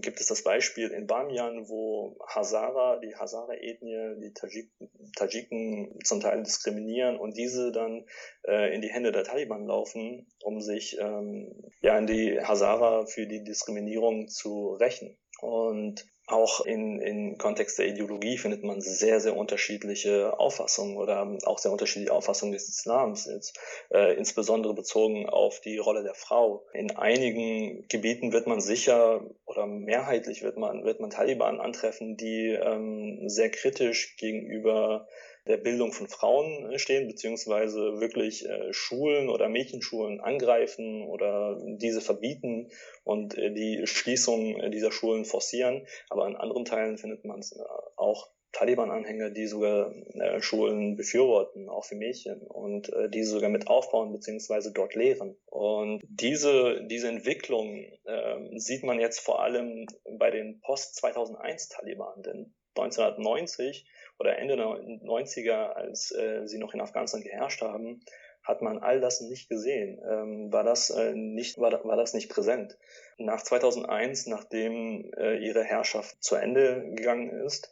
gibt 0.00 0.20
es 0.20 0.26
das 0.26 0.42
Beispiel 0.42 0.90
in 0.90 1.06
Bamiyan, 1.06 1.68
wo 1.68 2.16
Hazara, 2.26 2.98
die 2.98 3.14
Hazara-Ethnie, 3.14 4.20
die 4.20 4.32
Tajik, 4.34 4.70
Tajiken 5.16 5.98
zum 6.04 6.20
Teil 6.20 6.42
diskriminieren 6.42 7.16
und 7.16 7.36
diese 7.36 7.72
dann 7.72 8.04
äh, 8.46 8.74
in 8.74 8.82
die 8.82 8.90
Hände 8.90 9.12
der 9.12 9.24
Taliban 9.24 9.66
laufen, 9.66 10.26
um 10.42 10.60
sich 10.60 10.98
ähm, 11.00 11.70
ja 11.80 11.96
in 11.98 12.06
die 12.06 12.40
Hazara 12.40 13.06
für 13.06 13.26
die 13.26 13.44
Diskriminierung 13.44 14.28
zu 14.28 14.74
rächen. 14.74 15.16
Und 15.40 16.04
auch 16.28 16.64
in, 16.66 17.00
in 17.00 17.38
Kontext 17.38 17.78
der 17.78 17.86
Ideologie 17.86 18.36
findet 18.36 18.62
man 18.62 18.80
sehr, 18.80 19.20
sehr 19.20 19.36
unterschiedliche 19.36 20.38
Auffassungen 20.38 20.96
oder 20.96 21.38
auch 21.44 21.58
sehr 21.58 21.72
unterschiedliche 21.72 22.12
Auffassungen 22.12 22.52
des 22.52 22.68
Islams, 22.68 23.26
jetzt, 23.26 23.58
äh, 23.90 24.14
insbesondere 24.14 24.74
bezogen 24.74 25.28
auf 25.28 25.60
die 25.60 25.78
Rolle 25.78 26.02
der 26.02 26.14
Frau. 26.14 26.66
In 26.74 26.96
einigen 26.96 27.88
Gebieten 27.88 28.32
wird 28.32 28.46
man 28.46 28.60
sicher 28.60 29.24
oder 29.46 29.66
mehrheitlich 29.66 30.42
wird 30.42 30.58
man, 30.58 30.84
wird 30.84 31.00
man 31.00 31.10
Taliban 31.10 31.60
antreffen, 31.60 32.16
die 32.16 32.48
ähm, 32.48 33.28
sehr 33.28 33.50
kritisch 33.50 34.16
gegenüber 34.16 35.08
der 35.48 35.56
Bildung 35.56 35.92
von 35.92 36.08
Frauen 36.08 36.70
äh, 36.70 36.78
stehen, 36.78 37.08
beziehungsweise 37.08 38.00
wirklich 38.00 38.46
äh, 38.46 38.72
Schulen 38.72 39.28
oder 39.28 39.48
Mädchenschulen 39.48 40.20
angreifen 40.20 41.02
oder 41.02 41.58
diese 41.64 42.00
verbieten 42.00 42.70
und 43.04 43.36
äh, 43.36 43.52
die 43.52 43.86
Schließung 43.86 44.70
dieser 44.70 44.92
Schulen 44.92 45.24
forcieren. 45.24 45.86
Aber 46.10 46.26
in 46.28 46.36
anderen 46.36 46.64
Teilen 46.64 46.98
findet 46.98 47.24
man 47.24 47.40
äh, 47.40 47.62
auch 47.96 48.28
Taliban-Anhänger, 48.52 49.28
die 49.28 49.46
sogar 49.46 49.92
Schulen 50.40 50.96
befürworten, 50.96 51.68
auch 51.68 51.84
für 51.84 51.96
Mädchen, 51.96 52.40
und 52.40 52.90
diese 53.10 53.32
sogar 53.32 53.50
mit 53.50 53.68
aufbauen 53.68 54.10
beziehungsweise 54.10 54.72
dort 54.72 54.94
lehren. 54.94 55.36
Und 55.44 56.00
diese, 56.08 56.82
diese 56.86 57.08
Entwicklung 57.08 57.84
äh, 58.06 58.58
sieht 58.58 58.84
man 58.84 59.00
jetzt 59.00 59.20
vor 59.20 59.42
allem 59.42 59.86
bei 60.18 60.30
den 60.30 60.62
Post-2001-Taliban, 60.62 62.22
denn 62.22 62.54
1990 62.74 63.86
oder 64.18 64.38
Ende 64.38 64.56
der 64.56 64.66
90er, 64.66 65.72
als 65.72 66.10
äh, 66.12 66.46
sie 66.46 66.58
noch 66.58 66.74
in 66.74 66.80
Afghanistan 66.80 67.22
geherrscht 67.22 67.62
haben, 67.62 68.00
hat 68.42 68.62
man 68.62 68.78
all 68.78 69.00
das 69.00 69.20
nicht 69.20 69.48
gesehen. 69.48 70.00
Ähm, 70.08 70.52
war, 70.52 70.64
das, 70.64 70.90
äh, 70.90 71.14
nicht, 71.14 71.58
war, 71.58 71.84
war 71.84 71.96
das 71.96 72.14
nicht 72.14 72.30
präsent? 72.30 72.78
Nach 73.18 73.42
2001, 73.42 74.26
nachdem 74.26 75.12
äh, 75.16 75.36
ihre 75.36 75.62
Herrschaft 75.62 76.22
zu 76.22 76.34
Ende 76.34 76.90
gegangen 76.94 77.30
ist, 77.44 77.70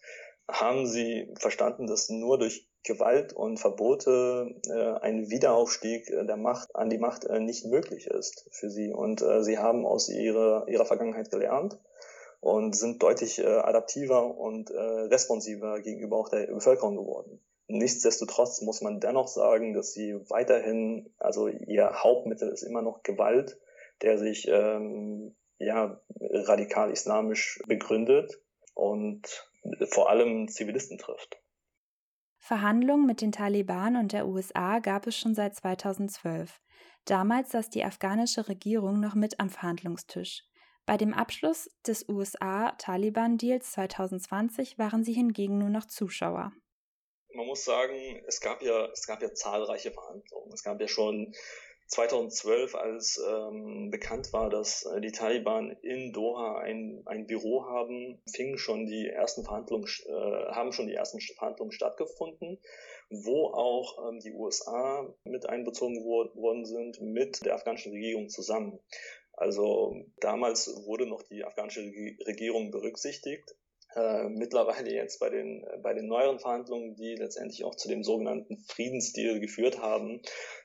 haben 0.49 0.87
sie 0.87 1.33
verstanden, 1.39 1.87
dass 1.87 2.09
nur 2.09 2.39
durch 2.39 2.69
Gewalt 2.85 3.33
und 3.33 3.59
Verbote 3.59 4.55
äh, 4.69 5.01
ein 5.01 5.29
Wiederaufstieg 5.29 6.07
der 6.07 6.37
Macht 6.37 6.77
an 6.77 6.89
die 6.89 6.99
Macht 6.99 7.25
äh, 7.25 7.41
nicht 7.41 7.67
möglich 7.67 8.07
ist 8.07 8.49
für 8.53 8.71
sie. 8.71 8.93
Und 8.93 9.23
äh, 9.23 9.43
sie 9.43 9.59
haben 9.59 9.85
aus 9.85 10.09
ihrer, 10.09 10.69
ihrer 10.69 10.85
Vergangenheit 10.85 11.31
gelernt 11.31 11.79
und 12.47 12.77
sind 12.77 13.03
deutlich 13.03 13.41
äh, 13.41 13.45
adaptiver 13.45 14.39
und 14.39 14.71
äh, 14.71 14.79
responsiver 14.79 15.81
gegenüber 15.81 16.17
auch 16.17 16.29
der 16.29 16.47
Bevölkerung 16.47 16.97
geworden. 16.97 17.41
Nichtsdestotrotz 17.67 18.63
muss 18.63 18.83
man 18.83 19.01
dennoch 19.01 19.27
sagen, 19.27 19.75
dass 19.75 19.93
sie 19.93 20.15
weiterhin, 20.31 21.13
also 21.19 21.49
ihr 21.49 22.05
Hauptmittel 22.05 22.49
ist 22.51 22.63
immer 22.63 22.83
noch 22.83 23.03
Gewalt, 23.03 23.59
der 24.01 24.19
sich 24.19 24.47
ähm, 24.47 25.35
ja 25.59 26.01
radikal 26.21 26.93
islamisch 26.93 27.61
begründet 27.67 28.41
und 28.75 29.51
vor 29.89 30.09
allem 30.09 30.47
Zivilisten 30.47 30.99
trifft. 30.99 31.43
Verhandlungen 32.39 33.07
mit 33.07 33.23
den 33.23 33.33
Taliban 33.33 33.97
und 33.97 34.13
der 34.13 34.29
USA 34.29 34.79
gab 34.79 35.09
es 35.09 35.17
schon 35.17 35.35
seit 35.35 35.57
2012. 35.57 36.61
Damals 37.07 37.51
saß 37.51 37.71
die 37.71 37.83
afghanische 37.83 38.49
Regierung 38.49 39.01
noch 39.01 39.17
mit 39.17 39.41
am 39.41 39.51
Verhandlungstisch. 39.51 40.45
Bei 40.87 40.97
dem 40.97 41.13
Abschluss 41.15 41.69
des 41.85 42.09
USA-Taliban-Deals 42.09 43.73
2020 43.73 44.79
waren 44.79 45.03
sie 45.03 45.15
hingegen 45.15 45.59
nur 45.59 45.69
noch 45.69 45.87
Zuschauer. 45.87 46.53
Man 47.35 47.47
muss 47.47 47.65
sagen, 47.65 48.23
es 48.29 48.41
gab 48.41 48.63
ja, 48.63 48.87
es 48.93 49.05
gab 49.07 49.21
ja 49.21 49.35
zahlreiche 49.35 49.91
Verhandlungen. 49.91 50.53
Es 50.55 50.63
gab 50.63 50.81
ja 50.81 50.87
schon 50.87 51.35
2012, 51.89 52.75
als 52.75 53.21
ähm, 53.25 53.91
bekannt 53.91 54.33
war, 54.33 54.51
dass 54.51 54.85
äh, 54.85 55.01
die 55.01 55.13
Taliban 55.13 55.71
in 55.83 56.13
Doha 56.13 56.59
ein, 56.59 57.03
ein 57.07 57.27
Büro 57.27 57.65
haben, 57.65 58.21
fingen 58.33 58.59
schon 58.59 58.87
die 58.87 59.07
ersten 59.07 59.45
Verhandlungen, 59.45 59.87
äh, 60.07 60.53
haben 60.53 60.73
schon 60.73 60.89
die 60.89 60.95
ersten 60.95 61.21
Verhandlungen 61.21 61.71
stattgefunden, 61.71 62.61
wo 63.11 63.47
auch 63.49 64.09
ähm, 64.09 64.19
die 64.19 64.33
USA 64.33 65.15
mit 65.25 65.49
einbezogen 65.49 66.03
wo 66.05 66.29
worden 66.35 66.65
sind, 66.65 67.01
mit 67.01 67.45
der 67.45 67.55
afghanischen 67.55 67.93
Regierung 67.93 68.29
zusammen. 68.29 68.81
Also 69.37 69.95
damals 70.21 70.67
wurde 70.87 71.07
noch 71.07 71.23
die 71.23 71.45
afghanische 71.45 71.81
Regierung 72.27 72.71
berücksichtigt. 72.71 73.55
Äh, 73.95 74.29
mittlerweile 74.29 74.93
jetzt 74.93 75.21
bei 75.21 75.31
den, 75.31 75.65
bei 75.83 75.95
den 75.95 76.07
neueren 76.07 76.39
Verhandlungen, 76.39 76.97
die 76.97 77.15
letztendlich 77.15 77.65
auch 77.65 77.75
zu 77.75 77.89
dem 77.89 78.03
sogenannten 78.03 78.59
Friedensdeal 78.59 79.41
geführt 79.41 79.79
haben, 79.79 80.21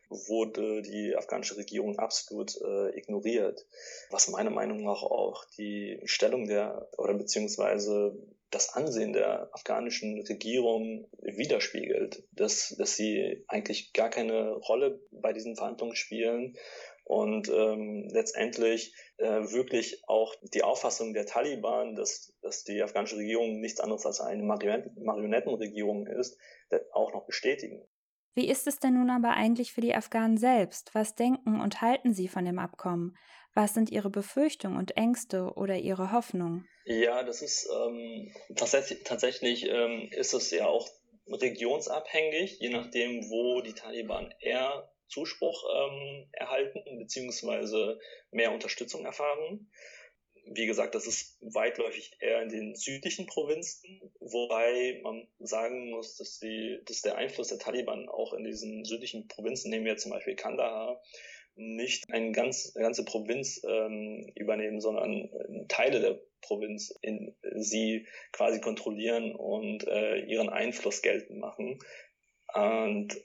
wurde 0.10 0.82
die 0.82 1.16
afghanische 1.16 1.56
Regierung 1.56 1.98
absolut 1.98 2.60
äh, 2.62 2.98
ignoriert, 2.98 3.66
was 4.10 4.28
meiner 4.28 4.50
Meinung 4.50 4.84
nach 4.84 5.04
auch 5.04 5.46
die 5.58 6.02
Stellung 6.04 6.48
der 6.48 6.90
oder 6.98 7.14
beziehungsweise 7.14 8.18
das 8.50 8.74
Ansehen 8.74 9.14
der 9.14 9.50
afghanischen 9.54 10.22
Regierung 10.28 11.08
widerspiegelt, 11.22 12.24
dass, 12.34 12.76
dass 12.78 12.96
sie 12.98 13.46
eigentlich 13.48 13.94
gar 13.94 14.10
keine 14.10 14.52
Rolle 14.52 15.00
bei 15.12 15.32
diesen 15.32 15.56
Verhandlungen 15.56 15.96
spielen 15.96 16.58
und 17.12 17.50
ähm, 17.50 18.08
letztendlich 18.10 18.96
äh, 19.18 19.26
wirklich 19.52 20.02
auch 20.08 20.34
die 20.54 20.64
Auffassung 20.64 21.14
der 21.14 21.26
Taliban, 21.26 21.94
dass, 21.96 22.34
dass 22.42 22.64
die 22.64 22.82
afghanische 22.82 23.18
Regierung 23.18 23.60
nichts 23.60 23.82
anderes 23.82 24.06
als 24.06 24.22
eine 24.22 24.44
Marionettenregierung 24.44 26.08
ist, 26.08 26.40
auch 26.94 27.12
noch 27.12 27.26
bestätigen. 27.26 27.86
Wie 28.34 28.48
ist 28.48 28.66
es 28.66 28.80
denn 28.80 28.94
nun 28.94 29.10
aber 29.10 29.32
eigentlich 29.32 29.74
für 29.74 29.82
die 29.82 29.94
Afghanen 29.94 30.38
selbst? 30.38 30.96
Was 30.96 31.14
denken 31.14 31.60
und 31.60 31.82
halten 31.82 32.14
sie 32.14 32.30
von 32.30 32.46
dem 32.46 32.60
Abkommen? 32.60 33.18
Was 33.54 33.74
sind 33.74 33.92
ihre 33.92 34.10
Befürchtungen 34.10 34.78
und 34.78 34.96
Ängste 34.96 35.52
oder 35.56 35.76
ihre 35.76 36.14
Hoffnungen? 36.14 36.66
Ja, 36.86 37.24
das 37.24 37.42
ist 37.42 37.68
ähm, 37.76 38.34
tatsächlich, 38.56 39.04
tatsächlich 39.04 39.68
ähm, 39.68 40.08
ist 40.12 40.34
es 40.34 40.50
ja 40.52 40.66
auch 40.66 40.88
regionsabhängig, 41.28 42.60
je 42.62 42.70
nachdem, 42.70 43.30
wo 43.30 43.60
die 43.60 43.74
Taliban 43.74 44.34
eher 44.40 44.90
Zuspruch 45.12 45.64
ähm, 45.76 46.28
erhalten 46.32 46.98
beziehungsweise 46.98 48.00
mehr 48.32 48.52
Unterstützung 48.52 49.06
erfahren 49.06 49.70
wie 50.46 50.66
gesagt, 50.66 50.96
das 50.96 51.08
ist 51.08 51.38
weitläufig 51.42 52.12
eher 52.20 52.42
in 52.42 52.50
den 52.50 52.76
südlichen 52.76 53.26
Provinzen, 53.26 54.02
wobei 54.20 55.00
man 55.04 55.28
sagen 55.40 55.92
muss, 55.92 56.18
dass, 56.18 56.40
die, 56.40 56.80
dass 56.86 57.02
der 57.02 57.16
Einfluss 57.16 57.50
der 57.50 57.60
Taliban 57.60 58.10
auch 58.10 58.34
in 58.34 58.44
diesen 58.44 58.84
südlichen 58.86 59.28
Provinzen, 59.28 59.70
nehmen 59.70 59.86
wir 59.86 59.98
zum 59.98 60.12
Beispiel 60.12 60.36
Kandahar, 60.36 61.02
nicht 61.56 62.12
eine, 62.12 62.32
ganz, 62.32 62.74
ganze 62.74 63.04
Provinz 63.06 63.62
ähm, 63.68 64.32
übernehmen, 64.36 64.80
sondern 64.80 65.26
äh, 65.26 65.68
Teile 65.68 66.00
der 66.00 66.20
Provinz 66.42 66.98
in 67.02 67.36
sie 67.56 68.08
quasi 68.32 68.62
kontrollieren 68.62 69.36
und 69.36 69.86
äh, 69.88 70.22
ihren 70.22 70.50
Einfluss 70.50 71.02
geltend 71.02 71.40
machen. 71.40 71.78
Und 72.54 73.22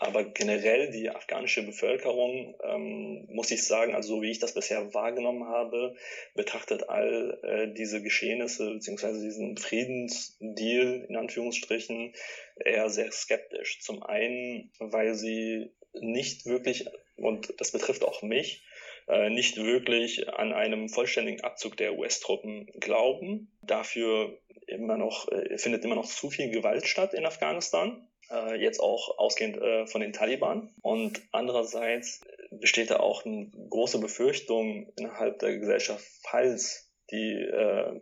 aber 0.00 0.24
generell 0.24 0.90
die 0.90 1.10
afghanische 1.10 1.62
Bevölkerung, 1.62 2.54
ähm, 2.64 3.26
muss 3.28 3.50
ich 3.50 3.66
sagen, 3.66 3.94
also 3.94 4.16
so 4.16 4.22
wie 4.22 4.30
ich 4.30 4.38
das 4.38 4.54
bisher 4.54 4.94
wahrgenommen 4.94 5.44
habe, 5.44 5.94
betrachtet 6.34 6.88
all 6.88 7.38
äh, 7.42 7.74
diese 7.74 8.02
Geschehnisse 8.02 8.72
beziehungsweise 8.72 9.22
diesen 9.22 9.58
Friedensdeal 9.58 11.04
in 11.06 11.16
Anführungsstrichen 11.16 12.14
eher 12.56 12.88
sehr 12.88 13.12
skeptisch. 13.12 13.80
Zum 13.82 14.02
einen, 14.02 14.72
weil 14.78 15.14
sie 15.14 15.70
nicht 15.92 16.46
wirklich, 16.46 16.86
und 17.16 17.52
das 17.58 17.70
betrifft 17.70 18.02
auch 18.02 18.22
mich, 18.22 18.64
äh, 19.06 19.28
nicht 19.28 19.58
wirklich 19.58 20.30
an 20.30 20.54
einem 20.54 20.88
vollständigen 20.88 21.42
Abzug 21.42 21.76
der 21.76 21.98
US-Truppen 21.98 22.68
glauben. 22.80 23.52
Dafür 23.60 24.38
immer 24.66 24.96
noch, 24.96 25.30
äh, 25.30 25.58
findet 25.58 25.84
immer 25.84 25.96
noch 25.96 26.06
zu 26.06 26.30
viel 26.30 26.50
Gewalt 26.50 26.86
statt 26.86 27.12
in 27.12 27.26
Afghanistan 27.26 28.06
äh, 28.30 28.56
jetzt 28.56 28.80
auch 28.80 29.18
ausgehend 29.18 29.56
äh, 29.58 29.86
von 29.86 30.00
den 30.00 30.12
Taliban. 30.12 30.74
Und 30.82 31.22
andererseits 31.32 32.20
besteht 32.50 32.90
da 32.90 33.00
auch 33.00 33.24
eine 33.24 33.50
große 33.68 33.98
Befürchtung 33.98 34.92
innerhalb 34.96 35.38
der 35.38 35.58
Gesellschaft, 35.58 36.04
falls 36.22 36.90
die 37.10 37.32
äh, 37.32 38.00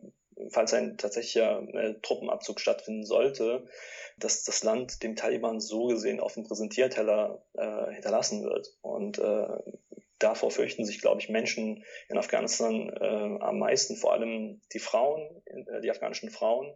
falls 0.51 0.73
ein 0.75 0.97
tatsächlicher 0.97 1.63
äh, 1.75 1.95
Truppenabzug 2.01 2.61
stattfinden 2.61 3.05
sollte, 3.05 3.67
dass 4.19 4.45
das 4.45 4.63
Land 4.63 5.03
dem 5.03 5.17
Taliban 5.17 5.61
so 5.61 5.87
gesehen 5.87 6.21
auf 6.21 6.35
dem 6.35 6.45
Präsentierteller 6.45 7.43
äh, 7.55 7.93
hinterlassen 7.93 8.45
wird. 8.45 8.69
Und 8.81 9.19
äh, 9.19 9.47
davor 10.19 10.51
fürchten 10.51 10.85
sich, 10.85 11.01
glaube 11.01 11.21
ich, 11.21 11.29
Menschen 11.29 11.85
in 12.09 12.19
Afghanistan 12.19 12.89
äh, 12.89 13.43
am 13.43 13.59
meisten, 13.59 13.97
vor 13.97 14.13
allem 14.13 14.61
die 14.73 14.81
Frauen, 14.81 15.43
äh, 15.47 15.81
die 15.81 15.91
afghanischen 15.91 16.31
Frauen, 16.31 16.73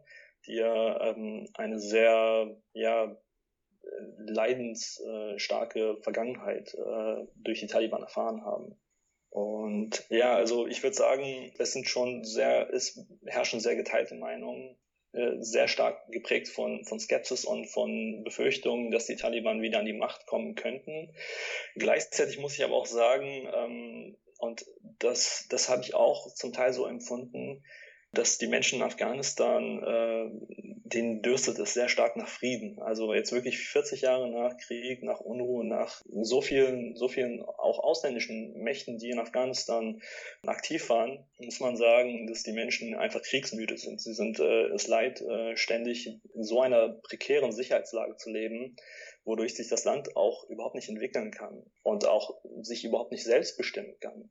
die 0.47 0.55
ja 0.55 1.11
ähm, 1.11 1.49
eine 1.55 1.79
sehr 1.79 2.57
ja, 2.73 3.17
leidensstarke 4.19 5.99
Vergangenheit 6.03 6.75
äh, 6.75 7.27
durch 7.37 7.61
die 7.61 7.67
Taliban 7.67 8.03
erfahren 8.03 8.45
haben. 8.45 8.77
Und 9.31 10.05
ja, 10.11 10.35
also 10.35 10.67
ich 10.67 10.83
würde 10.83 10.95
sagen, 10.95 11.53
es 11.59 11.73
sind 11.73 11.89
schon 11.89 12.23
sehr, 12.25 12.69
es 12.73 13.01
herrschen 13.25 13.61
sehr 13.61 13.77
geteilte 13.77 14.15
Meinungen, 14.15 14.77
äh, 15.13 15.37
sehr 15.41 15.69
stark 15.69 16.07
geprägt 16.11 16.49
von, 16.49 16.85
von 16.85 17.01
Skepsis 17.01 17.45
und 17.45 17.67
von 17.67 18.25
Befürchtungen, 18.25 18.91
dass 18.91 19.07
die 19.07 19.17
Taliban 19.17 19.63
wieder 19.63 19.79
an 19.79 19.87
die 19.87 19.95
Macht 19.95 20.27
kommen 20.27 20.55
könnten. 20.55 21.15
Gleichzeitig 21.77 22.39
muss 22.39 22.55
ich 22.55 22.65
aber 22.65 22.75
auch 22.75 22.87
sagen, 22.87 23.49
ähm, 23.55 24.17
und 24.39 24.67
das, 24.99 25.47
das 25.49 25.69
habe 25.69 25.83
ich 25.83 25.95
auch 25.95 26.33
zum 26.35 26.53
Teil 26.53 26.73
so 26.73 26.87
empfunden, 26.87 27.63
dass 28.13 28.37
die 28.37 28.47
Menschen 28.47 28.81
in 28.81 28.85
Afghanistan, 28.85 29.83
äh, 29.83 30.31
denen 30.85 31.23
dürstet 31.23 31.59
es 31.59 31.73
sehr 31.73 31.89
stark 31.89 32.17
nach 32.17 32.29
Frieden. 32.29 32.79
Also 32.83 33.15
jetzt 33.15 33.33
wirklich 33.33 33.59
40 33.59 34.03
Jahre 34.03 34.31
nach 34.31 34.59
Krieg, 34.59 35.03
nach 35.03 35.21
Unruhe, 35.21 35.65
nach 35.67 36.03
so 36.07 36.43
vielen, 36.43 36.95
so 36.95 37.09
vielen 37.09 37.43
auch 37.43 37.79
ausländischen 37.79 38.53
Mächten, 38.63 38.99
die 38.99 39.11
in 39.11 39.19
Afghanistan 39.19 40.03
aktiv 40.47 40.91
waren, 40.91 41.25
muss 41.39 41.61
man 41.61 41.77
sagen, 41.77 42.27
dass 42.27 42.43
die 42.43 42.53
Menschen 42.53 42.95
einfach 42.95 43.23
kriegsmüde 43.23 43.79
sind. 43.79 44.01
Sie 44.03 44.13
sind 44.13 44.39
äh, 44.39 44.67
es 44.67 44.87
leid, 44.87 45.23
äh, 45.23 45.57
ständig 45.57 46.21
in 46.35 46.45
so 46.45 46.61
einer 46.61 46.91
prekären 46.91 47.53
Sicherheitslage 47.53 48.17
zu 48.17 48.31
leben, 48.31 48.77
wodurch 49.25 49.55
sich 49.55 49.69
das 49.69 49.85
Land 49.85 50.17
auch 50.17 50.49
überhaupt 50.49 50.75
nicht 50.75 50.89
entwickeln 50.89 51.31
kann 51.31 51.65
und 51.83 52.07
auch 52.07 52.41
sich 52.61 52.85
überhaupt 52.85 53.13
nicht 53.13 53.25
selbst 53.25 53.57
bestimmen 53.57 53.95
kann. 54.01 54.31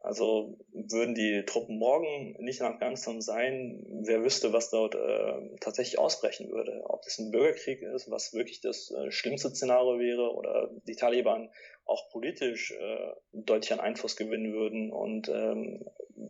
Also 0.00 0.58
würden 0.72 1.14
die 1.14 1.44
Truppen 1.44 1.78
morgen 1.78 2.34
nicht 2.38 2.60
in 2.60 2.66
Afghanistan 2.66 3.20
sein, 3.20 3.84
wer 4.06 4.22
wüsste, 4.24 4.52
was 4.52 4.70
dort 4.70 4.94
äh, 4.94 5.56
tatsächlich 5.60 5.98
ausbrechen 5.98 6.50
würde. 6.50 6.84
Ob 6.86 7.02
das 7.02 7.18
ein 7.18 7.30
Bürgerkrieg 7.30 7.82
ist, 7.82 8.10
was 8.10 8.32
wirklich 8.32 8.62
das 8.62 8.90
äh, 8.90 9.10
schlimmste 9.10 9.50
Szenario 9.50 9.98
wäre, 9.98 10.34
oder 10.34 10.70
die 10.86 10.96
Taliban 10.96 11.50
auch 11.84 12.08
politisch 12.08 12.70
äh, 12.70 13.12
deutlich 13.32 13.74
an 13.74 13.80
Einfluss 13.80 14.16
gewinnen 14.16 14.54
würden 14.54 14.90
und 14.90 15.28
ähm, 15.28 15.84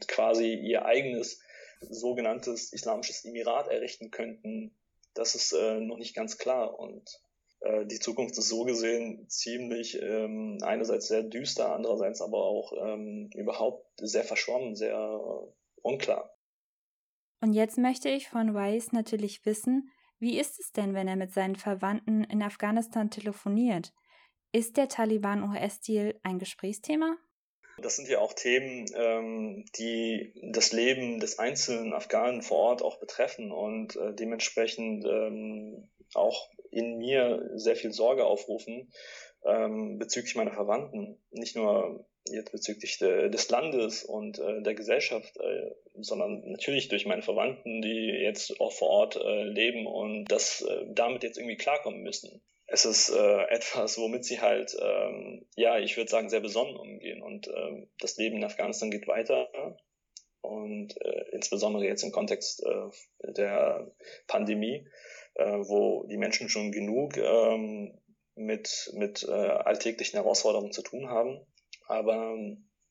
quasi 0.09 0.55
ihr 0.55 0.85
eigenes 0.85 1.40
sogenanntes 1.81 2.73
islamisches 2.73 3.25
Emirat 3.25 3.68
errichten 3.68 4.11
könnten, 4.11 4.75
das 5.14 5.35
ist 5.35 5.53
äh, 5.53 5.81
noch 5.81 5.96
nicht 5.96 6.14
ganz 6.14 6.38
klar. 6.38 6.79
Und 6.79 7.20
äh, 7.61 7.87
die 7.87 7.99
Zukunft 7.99 8.37
ist 8.38 8.49
so 8.49 8.64
gesehen 8.64 9.29
ziemlich 9.29 10.01
ähm, 10.01 10.59
einerseits 10.62 11.09
sehr 11.09 11.23
düster, 11.23 11.75
andererseits 11.75 12.20
aber 12.20 12.44
auch 12.44 12.73
ähm, 12.73 13.31
überhaupt 13.35 13.87
sehr 14.01 14.25
verschwommen, 14.25 14.75
sehr 14.77 14.94
äh, 14.94 15.53
unklar. 15.83 16.35
Und 17.42 17.53
jetzt 17.55 17.79
möchte 17.79 18.09
ich 18.09 18.29
von 18.29 18.55
Weiss 18.55 18.92
natürlich 18.92 19.44
wissen, 19.46 19.90
wie 20.18 20.38
ist 20.38 20.61
es 20.61 20.73
denn, 20.73 20.92
wenn 20.92 21.09
er 21.09 21.16
mit 21.16 21.33
seinen 21.33 21.57
Verwandten 21.57 22.25
in 22.25 22.42
Afghanistan 22.42 23.11
telefoniert? 23.11 23.92
Ist 24.53 24.77
der 24.77 24.88
Taliban-US-Deal 24.88 26.20
ein 26.23 26.38
Gesprächsthema? 26.38 27.16
Das 27.79 27.96
sind 27.96 28.09
ja 28.09 28.18
auch 28.18 28.35
Themen, 28.35 28.87
ähm, 28.94 29.64
die 29.79 30.35
das 30.53 30.73
Leben 30.73 31.20
des 31.20 31.38
einzelnen 31.38 31.94
Afghanen 31.94 32.42
vor 32.42 32.59
Ort 32.59 32.83
auch 32.83 33.01
betreffen 33.01 33.53
und 33.53 33.96
äh, 33.96 34.12
dementsprechend 34.14 35.07
ähm, 35.07 35.88
auch 36.14 36.51
in 36.70 36.98
mir 36.98 37.50
sehr 37.54 37.76
viel 37.76 37.92
Sorge 37.92 38.24
aufrufen 38.24 38.92
ähm, 39.44 39.98
bezüglich 39.98 40.35
meiner 40.35 40.52
Verwandten. 40.52 41.18
Nicht 41.30 41.56
nur 41.56 42.06
jetzt 42.28 42.52
bezüglich 42.52 42.98
de, 42.98 43.30
des 43.30 43.48
Landes 43.48 44.04
und 44.04 44.38
äh, 44.38 44.62
der 44.62 44.74
Gesellschaft, 44.74 45.37
äh, 45.38 45.70
sondern 45.94 46.50
natürlich 46.50 46.88
durch 46.88 47.06
meine 47.06 47.22
Verwandten, 47.22 47.80
die 47.83 48.06
jetzt 48.22 48.61
auch 48.61 48.72
vor 48.72 48.88
Ort 48.88 49.16
äh, 49.16 49.44
leben 49.44 49.87
und 49.87 50.26
das 50.26 50.62
äh, 50.62 50.85
damit 50.88 51.22
jetzt 51.22 51.38
irgendwie 51.38 51.56
klarkommen 51.56 52.02
müssen. 52.02 52.42
Es 52.66 52.85
ist 52.85 53.11
äh, 53.11 53.42
etwas, 53.48 53.98
womit 53.98 54.24
sie 54.24 54.40
halt, 54.40 54.76
ähm, 54.80 55.46
ja, 55.56 55.78
ich 55.78 55.96
würde 55.96 56.11
sagen, 56.11 56.28
sehr 56.28 56.40
besonnen 56.40 56.76
umgehen. 56.76 57.22
Und 57.22 57.48
äh, 57.48 57.87
das 57.98 58.16
Leben 58.16 58.37
in 58.37 58.44
Afghanistan 58.44 58.90
geht 58.90 59.09
weiter. 59.09 59.76
Und 60.42 61.00
äh, 61.02 61.24
insbesondere 61.33 61.85
jetzt 61.85 62.02
im 62.02 62.12
Kontext 62.12 62.64
der 63.22 63.92
Pandemie 64.26 64.87
äh, 65.35 65.45
wo 65.45 66.05
die 66.07 66.19
Menschen 66.19 66.49
schon 66.49 66.73
genug 66.73 67.16
ähm, 67.16 67.99
mit, 68.35 68.93
mit 68.95 69.25
äh, 69.29 69.33
alltäglichen 69.33 70.16
Herausforderungen 70.16 70.73
zu 70.73 70.83
tun 70.83 71.09
haben. 71.09 71.40
Aber 71.87 72.37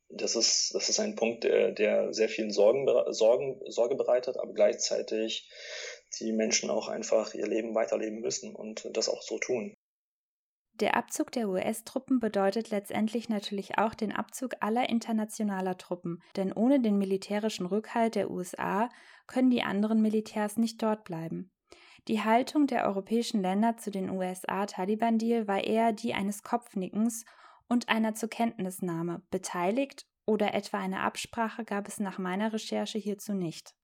das 0.09 0.35
ist, 0.35 0.73
das 0.73 0.89
ist 0.89 0.99
ein 0.99 1.15
Punkt, 1.15 1.43
der, 1.43 1.71
der 1.71 2.13
sehr 2.13 2.29
vielen 2.29 2.51
Sorgen, 2.51 2.87
Sorgen, 3.13 3.59
Sorge 3.67 3.95
bereitet, 3.95 4.37
aber 4.37 4.53
gleichzeitig 4.53 5.49
die 6.19 6.33
Menschen 6.33 6.69
auch 6.69 6.87
einfach 6.87 7.33
ihr 7.33 7.47
Leben 7.47 7.75
weiterleben 7.75 8.19
müssen 8.19 8.55
und 8.55 8.89
das 8.93 9.09
auch 9.09 9.21
so 9.21 9.37
tun. 9.37 9.75
Der 10.73 10.95
Abzug 10.95 11.31
der 11.33 11.49
US-Truppen 11.49 12.21
bedeutet 12.21 12.69
letztendlich 12.69 13.27
natürlich 13.27 13.77
auch 13.77 13.93
den 13.93 14.13
Abzug 14.13 14.55
aller 14.61 14.87
internationaler 14.87 15.77
Truppen, 15.77 16.23
denn 16.37 16.53
ohne 16.53 16.79
den 16.79 16.97
militärischen 16.97 17.65
Rückhalt 17.65 18.15
der 18.15 18.31
USA 18.31 18.89
können 19.27 19.49
die 19.49 19.61
anderen 19.61 20.01
Militärs 20.01 20.55
nicht 20.55 20.81
dort 20.81 21.03
bleiben. 21.03 21.51
Die 22.07 22.23
Haltung 22.23 22.65
der 22.67 22.85
europäischen 22.85 23.41
Länder 23.41 23.77
zu 23.77 23.91
den 23.91 24.09
USA-Taliban-Deal 24.09 25.47
war 25.47 25.63
eher 25.63 25.91
die 25.91 26.13
eines 26.13 26.43
Kopfnickens 26.43 27.25
und 27.67 27.89
einer 27.89 28.15
Zukenntnisnahme. 28.15 29.21
Beteiligt 29.29 30.07
oder 30.25 30.53
etwa 30.53 30.79
eine 30.79 31.01
Absprache 31.01 31.65
gab 31.65 31.87
es 31.87 31.99
nach 31.99 32.17
meiner 32.17 32.53
Recherche 32.53 32.97
hierzu 32.97 33.33
nicht. 33.33 33.75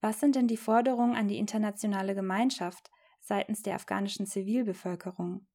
Was 0.00 0.20
sind 0.20 0.34
denn 0.34 0.48
die 0.48 0.56
Forderungen 0.56 1.14
an 1.14 1.28
die 1.28 1.38
internationale 1.38 2.14
Gemeinschaft 2.14 2.90
seitens 3.20 3.62
der 3.62 3.74
afghanischen 3.74 4.26
Zivilbevölkerung? 4.26 5.46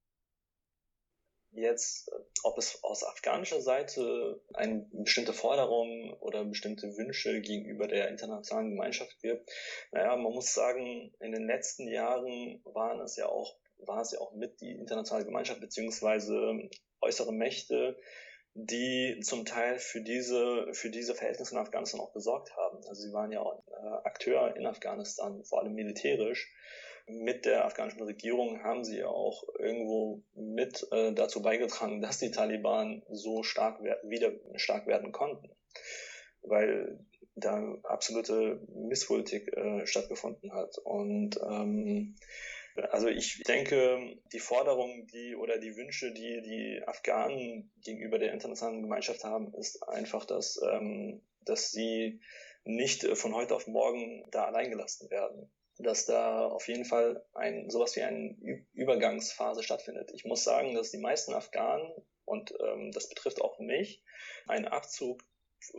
Jetzt, 1.56 2.10
ob 2.42 2.58
es 2.58 2.84
aus 2.84 3.02
afghanischer 3.02 3.62
Seite 3.62 4.40
eine 4.52 4.86
bestimmte 4.92 5.32
Forderung 5.32 6.12
oder 6.20 6.44
bestimmte 6.44 6.96
Wünsche 6.98 7.40
gegenüber 7.40 7.88
der 7.88 8.08
internationalen 8.08 8.70
Gemeinschaft 8.70 9.18
gibt, 9.22 9.50
naja, 9.90 10.14
man 10.16 10.32
muss 10.32 10.52
sagen, 10.52 11.14
in 11.18 11.32
den 11.32 11.46
letzten 11.46 11.88
Jahren 11.88 12.60
waren 12.64 13.00
es 13.00 13.16
ja 13.16 13.26
auch, 13.26 13.56
war 13.78 14.02
es 14.02 14.12
ja 14.12 14.20
auch 14.20 14.34
mit 14.34 14.60
die 14.60 14.72
internationale 14.72 15.24
Gemeinschaft 15.24 15.60
beziehungsweise 15.60 16.68
äußere 17.00 17.32
Mächte, 17.32 17.96
die 18.52 19.20
zum 19.22 19.44
Teil 19.46 19.78
für 19.78 20.02
diese, 20.02 20.68
für 20.72 20.90
diese 20.90 21.14
Verhältnisse 21.14 21.54
in 21.54 21.60
Afghanistan 21.60 22.00
auch 22.00 22.12
gesorgt 22.12 22.54
haben. 22.56 22.78
Also 22.88 23.02
sie 23.02 23.12
waren 23.12 23.32
ja 23.32 23.40
auch 23.40 23.62
äh, 23.68 23.86
Akteur 24.04 24.56
in 24.56 24.66
Afghanistan, 24.66 25.42
vor 25.44 25.62
allem 25.62 25.74
militärisch 25.74 26.52
mit 27.06 27.44
der 27.44 27.64
afghanischen 27.64 28.02
Regierung 28.02 28.62
haben 28.62 28.84
sie 28.84 29.04
auch 29.04 29.44
irgendwo 29.58 30.22
mit 30.34 30.86
äh, 30.90 31.12
dazu 31.12 31.40
beigetragen, 31.40 32.00
dass 32.00 32.18
die 32.18 32.30
Taliban 32.30 33.02
so 33.10 33.42
stark 33.42 33.82
wieder 33.82 34.32
stark 34.56 34.86
werden 34.86 35.12
konnten, 35.12 35.50
weil 36.42 36.98
da 37.36 37.78
absolute 37.84 38.60
Misspolitik 38.74 39.56
äh, 39.56 39.86
stattgefunden 39.86 40.52
hat. 40.52 40.78
Und 40.78 41.38
ähm, 41.48 42.16
also 42.90 43.08
ich 43.08 43.42
denke, 43.46 44.16
die 44.32 44.40
Forderungen, 44.40 45.06
die 45.06 45.36
oder 45.36 45.58
die 45.58 45.76
Wünsche, 45.76 46.12
die 46.12 46.42
die 46.42 46.82
Afghanen 46.86 47.70
gegenüber 47.84 48.18
der 48.18 48.32
internationalen 48.32 48.82
Gemeinschaft 48.82 49.22
haben, 49.22 49.54
ist 49.54 49.82
einfach, 49.88 50.24
dass, 50.24 50.60
ähm, 50.62 51.22
dass 51.44 51.70
sie 51.70 52.20
nicht 52.64 53.04
äh, 53.04 53.14
von 53.14 53.34
heute 53.34 53.54
auf 53.54 53.66
morgen 53.66 54.24
da 54.30 54.44
allein 54.44 54.70
gelassen 54.70 55.08
werden 55.10 55.50
dass 55.78 56.06
da 56.06 56.46
auf 56.46 56.68
jeden 56.68 56.84
Fall 56.84 57.24
ein 57.34 57.70
sowas 57.70 57.96
wie 57.96 58.02
eine 58.02 58.36
Übergangsphase 58.72 59.62
stattfindet. 59.62 60.10
Ich 60.14 60.24
muss 60.24 60.44
sagen, 60.44 60.74
dass 60.74 60.90
die 60.90 60.98
meisten 60.98 61.34
Afghanen, 61.34 61.90
und 62.24 62.54
ähm, 62.60 62.92
das 62.92 63.08
betrifft 63.08 63.40
auch 63.40 63.58
mich, 63.58 64.02
einen 64.46 64.66
Abzug 64.66 65.22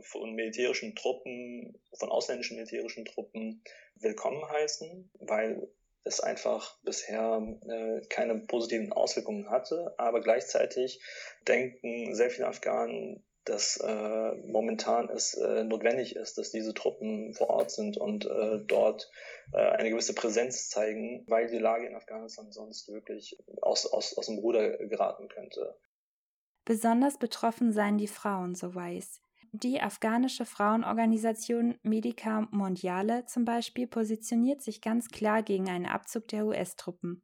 von 0.01 0.33
militärischen 0.33 0.95
Truppen, 0.95 1.81
von 1.97 2.09
ausländischen 2.09 2.55
militärischen 2.57 3.05
Truppen 3.05 3.63
willkommen 3.95 4.47
heißen, 4.49 5.09
weil 5.19 5.67
es 6.03 6.19
einfach 6.19 6.79
bisher 6.83 7.41
äh, 7.67 8.01
keine 8.07 8.39
positiven 8.39 8.93
Auswirkungen 8.93 9.49
hatte. 9.49 9.93
Aber 9.97 10.21
gleichzeitig 10.21 11.01
denken 11.47 12.15
sehr 12.15 12.29
viele 12.29 12.47
Afghanen, 12.47 13.23
dass 13.49 13.77
äh, 13.77 14.35
momentan 14.45 15.09
es 15.09 15.33
äh, 15.33 15.63
notwendig 15.63 16.15
ist, 16.15 16.37
dass 16.37 16.51
diese 16.51 16.73
Truppen 16.73 17.33
vor 17.33 17.49
Ort 17.49 17.71
sind 17.71 17.97
und 17.97 18.25
äh, 18.25 18.59
dort 18.67 19.09
äh, 19.53 19.57
eine 19.57 19.89
gewisse 19.89 20.13
Präsenz 20.13 20.69
zeigen, 20.69 21.23
weil 21.27 21.47
die 21.47 21.57
Lage 21.57 21.87
in 21.87 21.95
Afghanistan 21.95 22.51
sonst 22.51 22.89
wirklich 22.89 23.37
aus, 23.61 23.85
aus, 23.85 24.17
aus 24.17 24.25
dem 24.27 24.39
Ruder 24.39 24.77
geraten 24.77 25.27
könnte. 25.29 25.75
Besonders 26.65 27.17
betroffen 27.17 27.71
seien 27.71 27.97
die 27.97 28.07
Frauen, 28.07 28.53
so 28.53 28.75
weiß. 28.75 29.21
Die 29.53 29.79
afghanische 29.79 30.45
Frauenorganisation 30.45 31.79
Medica 31.81 32.47
Mondiale 32.51 33.25
zum 33.25 33.45
Beispiel 33.45 33.87
positioniert 33.87 34.61
sich 34.61 34.81
ganz 34.81 35.07
klar 35.07 35.41
gegen 35.41 35.69
einen 35.69 35.85
Abzug 35.85 36.27
der 36.27 36.45
US-Truppen. 36.45 37.23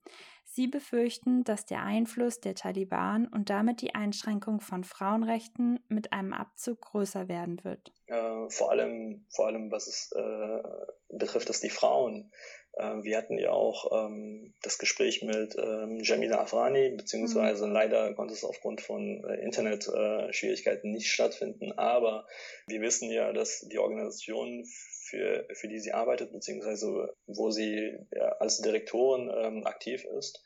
Sie 0.55 0.67
befürchten, 0.67 1.43
dass 1.43 1.65
der 1.65 1.81
Einfluss 1.81 2.39
der 2.39 2.53
Taliban 2.53 3.27
und 3.27 3.49
damit 3.49 3.81
die 3.81 3.95
Einschränkung 3.95 4.61
von 4.61 4.83
Frauenrechten 4.83 5.79
mit 5.87 6.13
einem 6.13 6.31
Abzug 6.31 6.79
größer 6.79 7.27
werden 7.27 7.63
wird. 7.63 7.91
Äh, 8.05 8.49
vor 8.49 8.69
allem, 8.69 9.25
vor 9.29 9.47
allem 9.47 9.71
was 9.71 9.87
es 9.87 10.11
äh, 10.11 10.63
betrifft, 11.09 11.49
dass 11.49 11.59
die 11.59 11.71
Frauen. 11.71 12.31
Äh, 12.73 13.03
wir 13.03 13.17
hatten 13.17 13.37
ja 13.37 13.51
auch 13.51 14.07
ähm, 14.07 14.53
das 14.61 14.77
Gespräch 14.77 15.21
mit 15.21 15.55
ähm, 15.57 15.99
Jamila 16.01 16.39
Afrani, 16.39 16.89
beziehungsweise 16.89 17.67
mhm. 17.67 17.73
leider 17.73 18.13
konnte 18.13 18.33
es 18.33 18.43
aufgrund 18.43 18.81
von 18.81 19.23
äh, 19.23 19.43
Internetschwierigkeiten 19.43 20.91
nicht 20.91 21.11
stattfinden. 21.11 21.71
Aber 21.73 22.27
wir 22.67 22.81
wissen 22.81 23.11
ja, 23.11 23.31
dass 23.33 23.61
die 23.61 23.79
Organisation 23.79 24.65
für, 25.05 25.47
für 25.53 25.67
die 25.67 25.79
sie 25.79 25.91
arbeitet, 25.91 26.31
beziehungsweise 26.31 27.13
wo 27.27 27.51
sie 27.51 27.97
ja, 28.11 28.29
als 28.39 28.61
Direktorin 28.61 29.29
ähm, 29.35 29.67
aktiv 29.67 30.05
ist, 30.05 30.43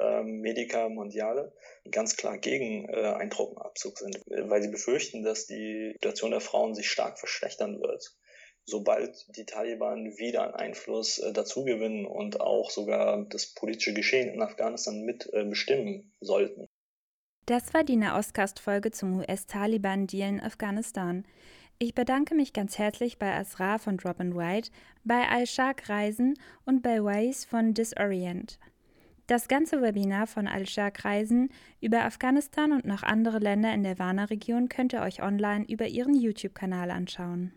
ähm, 0.00 0.40
Medica 0.40 0.88
Mondiale, 0.88 1.52
ganz 1.90 2.16
klar 2.16 2.38
gegen 2.38 2.88
äh, 2.88 3.14
einen 3.14 3.30
Truppenabzug 3.30 3.98
sind, 3.98 4.18
weil 4.26 4.62
sie 4.62 4.70
befürchten, 4.70 5.22
dass 5.22 5.46
die 5.46 5.92
Situation 5.94 6.32
der 6.32 6.40
Frauen 6.40 6.74
sich 6.74 6.90
stark 6.90 7.18
verschlechtern 7.18 7.80
wird 7.80 8.16
sobald 8.68 9.26
die 9.36 9.44
Taliban 9.44 10.18
wieder 10.18 10.42
an 10.42 10.54
Einfluss 10.54 11.18
äh, 11.18 11.32
dazugewinnen 11.32 12.06
und 12.06 12.40
auch 12.40 12.70
sogar 12.70 13.24
das 13.24 13.46
politische 13.46 13.94
Geschehen 13.94 14.32
in 14.32 14.42
Afghanistan 14.42 15.02
mit 15.02 15.28
äh, 15.32 16.02
sollten. 16.20 16.68
Das 17.46 17.72
war 17.72 17.82
die 17.82 17.96
Nahostcast-Folge 17.96 18.90
zum 18.90 19.20
US-Taliban-Deal 19.20 20.28
in 20.28 20.40
Afghanistan. 20.40 21.24
Ich 21.78 21.94
bedanke 21.94 22.34
mich 22.34 22.52
ganz 22.52 22.76
herzlich 22.76 23.18
bei 23.18 23.32
Asra 23.34 23.78
von 23.78 23.96
Drop 23.96 24.20
and 24.20 24.36
White, 24.36 24.70
bei 25.04 25.26
Al-Shark 25.28 25.88
Reisen 25.88 26.34
und 26.66 26.82
bei 26.82 27.02
Weiss 27.02 27.44
von 27.44 27.72
Disorient. 27.72 28.58
Das 29.28 29.48
ganze 29.48 29.80
Webinar 29.80 30.26
von 30.26 30.46
Al-Shark 30.46 31.04
Reisen 31.04 31.50
über 31.80 32.04
Afghanistan 32.04 32.72
und 32.72 32.84
noch 32.84 33.02
andere 33.02 33.38
Länder 33.38 33.72
in 33.72 33.82
der 33.82 33.98
Warner-Region 33.98 34.68
könnt 34.68 34.92
ihr 34.92 35.02
euch 35.02 35.22
online 35.22 35.64
über 35.68 35.86
ihren 35.86 36.14
YouTube-Kanal 36.14 36.90
anschauen. 36.90 37.52